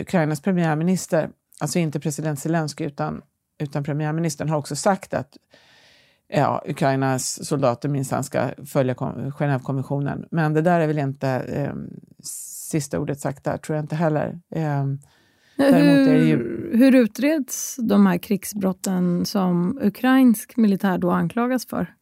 Ukrainas 0.00 0.40
premiärminister, 0.40 1.30
alltså 1.60 1.78
inte 1.78 2.00
president 2.00 2.38
Zelensky 2.38 2.84
utan, 2.84 3.22
utan 3.58 3.84
premiärministern, 3.84 4.48
har 4.48 4.56
också 4.56 4.76
sagt 4.76 5.14
att 5.14 5.36
ja, 6.28 6.62
Ukrainas 6.66 7.46
soldater 7.46 7.88
minsann 7.88 8.24
ska 8.24 8.50
följa 8.66 8.94
Genèvekonventionen. 8.94 10.28
Men 10.30 10.54
det 10.54 10.62
där 10.62 10.80
är 10.80 10.86
väl 10.86 10.98
inte 10.98 11.28
eh, 11.28 11.72
sista 12.68 13.00
ordet 13.00 13.20
sagt 13.20 13.44
där, 13.44 13.56
tror 13.56 13.76
jag 13.76 13.82
inte 13.82 13.96
heller. 13.96 14.40
Eh, 14.50 14.84
hur, 15.56 16.24
ju... 16.24 16.36
hur 16.76 16.94
utreds 16.94 17.76
de 17.76 18.06
här 18.06 18.18
krigsbrotten 18.18 19.26
som 19.26 19.78
ukrainsk 19.82 20.56
militär 20.56 20.98
då 20.98 21.10
anklagas 21.10 21.66
för? 21.66 21.94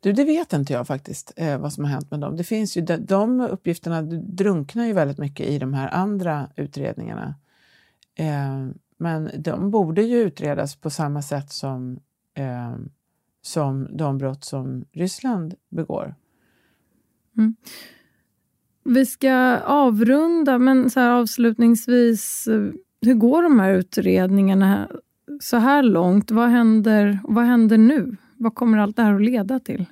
Du, 0.00 0.12
det 0.12 0.24
vet 0.24 0.52
inte 0.52 0.72
jag 0.72 0.86
faktiskt, 0.86 1.32
eh, 1.36 1.58
vad 1.58 1.72
som 1.72 1.84
har 1.84 1.90
hänt 1.90 2.10
med 2.10 2.20
dem. 2.20 2.36
Det 2.36 2.44
finns 2.44 2.76
ju, 2.76 2.80
de, 2.80 2.96
de 2.96 3.40
uppgifterna 3.40 4.02
drunknar 4.02 4.86
ju 4.86 4.92
väldigt 4.92 5.18
mycket 5.18 5.46
i 5.46 5.58
de 5.58 5.74
här 5.74 5.88
andra 5.94 6.50
utredningarna. 6.56 7.34
Eh, 8.14 8.66
men 8.98 9.30
de 9.38 9.70
borde 9.70 10.02
ju 10.02 10.16
utredas 10.16 10.76
på 10.76 10.90
samma 10.90 11.22
sätt 11.22 11.52
som, 11.52 12.00
eh, 12.34 12.76
som 13.42 13.96
de 13.96 14.18
brott 14.18 14.44
som 14.44 14.84
Ryssland 14.92 15.54
begår. 15.68 16.14
Mm. 17.36 17.56
Vi 18.84 19.06
ska 19.06 19.58
avrunda, 19.58 20.58
men 20.58 20.90
så 20.90 21.00
avslutningsvis, 21.00 22.46
eh, 22.46 22.70
hur 23.00 23.14
går 23.14 23.42
de 23.42 23.60
här 23.60 23.72
utredningarna 23.72 24.88
så 25.40 25.56
här 25.56 25.82
långt? 25.82 26.30
Vad 26.30 26.48
händer, 26.48 27.18
vad 27.24 27.44
händer 27.44 27.78
nu? 27.78 28.16
Vad 28.36 28.54
kommer 28.54 28.78
allt 28.78 28.96
det 28.96 29.02
här 29.02 29.14
att 29.14 29.22
leda 29.22 29.60
till? 29.60 29.84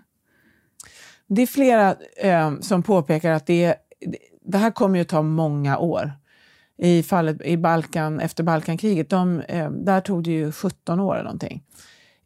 Det 1.26 1.42
är 1.42 1.46
flera 1.46 1.96
eh, 2.16 2.60
som 2.60 2.82
påpekar 2.82 3.32
att 3.32 3.46
det, 3.46 3.74
det 4.42 4.58
här 4.58 4.70
kommer 4.70 5.00
att 5.00 5.08
ta 5.08 5.22
många 5.22 5.78
år. 5.78 6.12
I 6.78 7.02
fallet 7.02 7.40
i 7.44 7.56
Balkan, 7.56 8.20
efter 8.20 8.44
Balkankriget, 8.44 9.10
de, 9.10 9.40
eh, 9.40 9.70
där 9.70 10.00
tog 10.00 10.24
det 10.24 10.30
ju 10.30 10.52
17 10.52 11.00
år 11.00 11.14
eller 11.14 11.24
någonting 11.24 11.62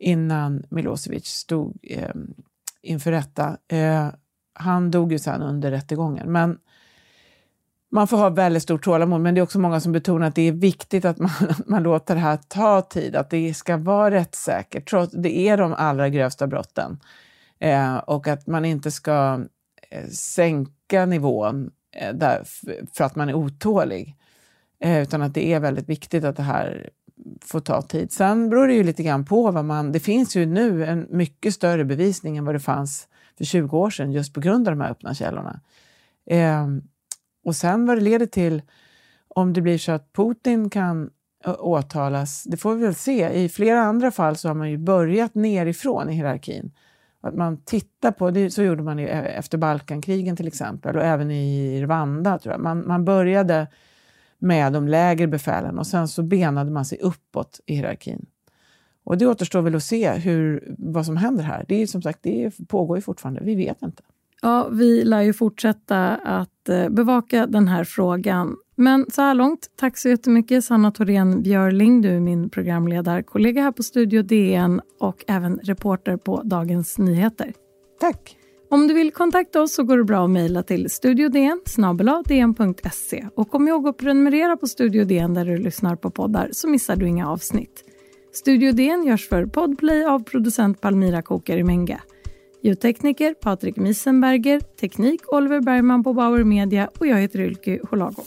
innan 0.01 0.66
Milosevic 0.70 1.27
stod 1.27 1.79
eh, 1.83 2.14
inför 2.83 3.12
rätta. 3.12 3.57
Eh, 3.68 4.09
han 4.53 4.91
dog 4.91 5.13
ju 5.13 5.19
sen 5.19 5.43
under 5.43 5.71
rättegången. 5.71 6.33
Men 6.33 6.59
man 7.91 8.09
får 8.09 8.17
ha 8.17 8.29
väldigt 8.29 8.63
stort 8.63 8.85
tålamod, 8.85 9.21
men 9.21 9.35
det 9.35 9.41
är 9.41 9.43
också 9.43 9.59
många 9.59 9.81
som 9.81 9.93
betonar 9.93 10.27
att 10.27 10.35
det 10.35 10.49
är 10.49 10.53
viktigt 10.53 11.05
att 11.05 11.19
man, 11.19 11.31
man 11.67 11.83
låter 11.83 12.15
det 12.15 12.21
här 12.21 12.39
ta 12.49 12.83
tid, 12.83 13.17
att 13.17 13.31
det 13.31 13.55
ska 13.55 13.77
vara 13.77 14.11
rättssäkert. 14.11 14.91
Trots, 14.91 15.13
det 15.13 15.37
är 15.37 15.57
de 15.57 15.73
allra 15.73 16.09
grövsta 16.09 16.47
brotten. 16.47 17.01
Eh, 17.59 17.97
och 17.97 18.29
att 18.29 18.47
man 18.47 18.65
inte 18.65 18.91
ska 18.91 19.41
eh, 19.91 20.09
sänka 20.09 21.07
nivån 21.07 21.71
eh, 21.97 22.15
där, 22.15 22.43
för 22.95 23.05
att 23.05 23.17
man 23.17 23.29
är 23.29 23.35
otålig. 23.35 24.17
Eh, 24.81 25.03
utan 25.03 25.23
att 25.23 25.35
det 25.35 25.53
är 25.53 25.61
väldigt 25.61 25.89
viktigt 25.89 26.25
att 26.25 26.37
det 26.37 26.43
här 26.43 26.91
får 27.41 27.61
ta 27.61 27.83
tid. 27.83 28.13
Sen 28.13 28.51
beror 28.51 28.67
det 28.67 28.75
ju 28.75 28.85
lite 28.85 29.03
grann 29.03 29.25
på 29.25 29.51
vad 29.51 29.65
man... 29.65 29.93
Det 29.93 30.01
finns 30.01 30.37
ju 30.37 30.47
nu 30.47 30.85
en 30.85 31.07
mycket 31.11 31.55
större 31.55 31.85
bevisning 31.85 32.37
än 32.37 32.45
vad 32.45 32.55
det 32.55 32.61
fanns 32.61 33.09
för 33.38 33.45
20 33.45 33.79
år 33.79 33.90
sedan 33.90 34.12
just 34.12 34.35
på 34.35 34.40
grund 34.40 34.69
av 34.69 34.77
de 34.77 34.81
här 34.81 34.90
öppna 34.90 35.14
källorna. 35.14 35.61
Eh, 36.27 36.66
och 37.45 37.57
sen 37.57 37.87
vad 37.87 37.97
det 37.97 38.01
leder 38.01 38.27
till, 38.27 38.62
om 39.29 39.53
det 39.53 39.61
blir 39.61 39.79
så 39.79 39.93
att 39.93 40.12
Putin 40.12 40.71
kan 40.71 41.11
åtalas, 41.59 42.45
det 42.45 42.57
får 42.57 42.75
vi 42.75 42.85
väl 42.85 42.95
se. 42.95 43.29
I 43.29 43.49
flera 43.49 43.81
andra 43.81 44.11
fall 44.11 44.37
så 44.37 44.49
har 44.49 44.55
man 44.55 44.71
ju 44.71 44.79
börjat 44.79 45.35
nerifrån 45.35 46.11
i 46.11 46.12
hierarkin. 46.12 46.73
Att 47.21 47.35
man 47.35 47.64
tittar 47.64 48.11
på, 48.11 48.31
det, 48.31 48.51
så 48.51 48.62
gjorde 48.62 48.83
man 48.83 48.99
ju 48.99 49.07
e, 49.07 49.12
efter 49.12 49.59
Balkankrigen 49.59 50.37
till 50.37 50.47
exempel 50.47 50.97
och 50.97 51.05
även 51.05 51.31
i 51.31 51.83
Rwanda. 51.83 52.38
Tror 52.38 52.53
jag. 52.53 52.61
Man, 52.61 52.87
man 52.87 53.05
började 53.05 53.66
med 54.38 54.73
de 54.73 54.88
lägre 54.88 55.27
befälen 55.27 55.79
och 55.79 55.87
sen 55.87 56.09
så 56.09 56.23
benade 56.23 56.71
man 56.71 56.85
sig 56.85 56.99
uppåt 56.99 57.61
i 57.66 57.75
hierarkin. 57.75 58.27
Och 59.05 59.19
det 59.19 59.27
återstår 59.27 59.63
väl 59.63 59.75
att 59.75 59.83
se 59.83 60.11
hur, 60.11 60.75
vad 60.79 61.07
som 61.07 61.17
händer 61.17 61.45
här. 61.45 61.65
Det 61.69 61.83
är 61.83 61.87
som 61.87 62.03
sagt, 62.03 62.19
det 62.23 62.53
pågår 62.69 62.97
ju 62.97 63.03
fortfarande. 63.03 63.41
Vi 63.45 63.55
vet 63.55 63.83
inte. 63.83 64.03
Ja, 64.43 64.69
vi 64.73 65.05
lär 65.05 65.21
ju 65.21 65.33
fortsätta 65.33 66.17
att 66.17 66.69
eh, 66.69 66.89
bevaka 66.89 67.47
den 67.47 67.69
här 67.69 67.85
frågan. 67.85 68.57
Men 68.77 69.07
så 69.11 69.23
här 69.23 69.35
långt, 69.35 69.71
tack 69.77 69.99
så 69.99 70.09
jättemycket 70.09 70.65
Sanna 70.65 70.91
Thorén 70.91 71.43
Björling. 71.43 72.03
Du 72.03 72.09
är 72.09 72.21
min 72.21 72.51
programledarkollega 72.51 73.63
här 73.63 73.73
på 73.73 73.83
Studio 73.83 74.23
DN 74.23 74.81
och 75.01 75.25
även 75.29 75.59
reporter 75.63 76.17
på 76.17 76.43
Dagens 76.43 76.99
Nyheter. 76.99 77.53
Tack! 78.01 78.37
Om 78.71 78.89
du 78.89 78.95
vill 78.95 79.13
kontakta 79.13 79.63
oss 79.63 79.75
så 79.75 79.83
går 79.83 79.99
det 79.99 80.05
bra 80.05 80.25
att 80.25 80.31
mejla 80.31 80.63
till 80.63 80.91
studiodn 80.91 81.61
dn.se. 82.27 83.27
Och 83.35 83.51
kom 83.51 83.69
ihåg 83.69 83.89
att 83.89 83.97
prenumerera 83.97 84.57
på 84.57 84.67
Studio 84.67 85.05
DN 85.05 85.35
där 85.35 85.45
du 85.45 85.57
lyssnar 85.57 85.97
på 85.97 86.11
poddar 86.11 86.49
så 86.53 86.69
missar 86.69 86.97
du 86.97 87.09
inga 87.09 87.29
avsnitt. 87.29 87.85
Studio 88.33 88.73
DN 88.73 89.07
görs 89.07 89.29
för 89.29 89.47
Podplay 89.47 90.05
av 90.05 90.25
producent 90.25 90.81
Palmira 90.81 91.23
Kokarimenga. 91.23 92.01
Ljudtekniker 92.62 93.35
Patrik 93.35 93.77
Miesenberger, 93.77 94.61
teknik 94.61 95.33
Oliver 95.33 95.61
Bergman 95.61 96.05
på 96.05 96.12
Bauer 96.12 96.45
Media 96.45 96.90
och 96.99 97.07
jag 97.07 97.16
heter 97.16 97.40
Ylke 97.40 97.81
Holago. 97.90 98.23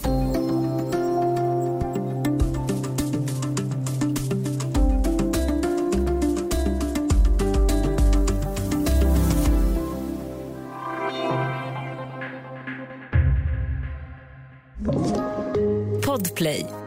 Podplay 16.06 16.83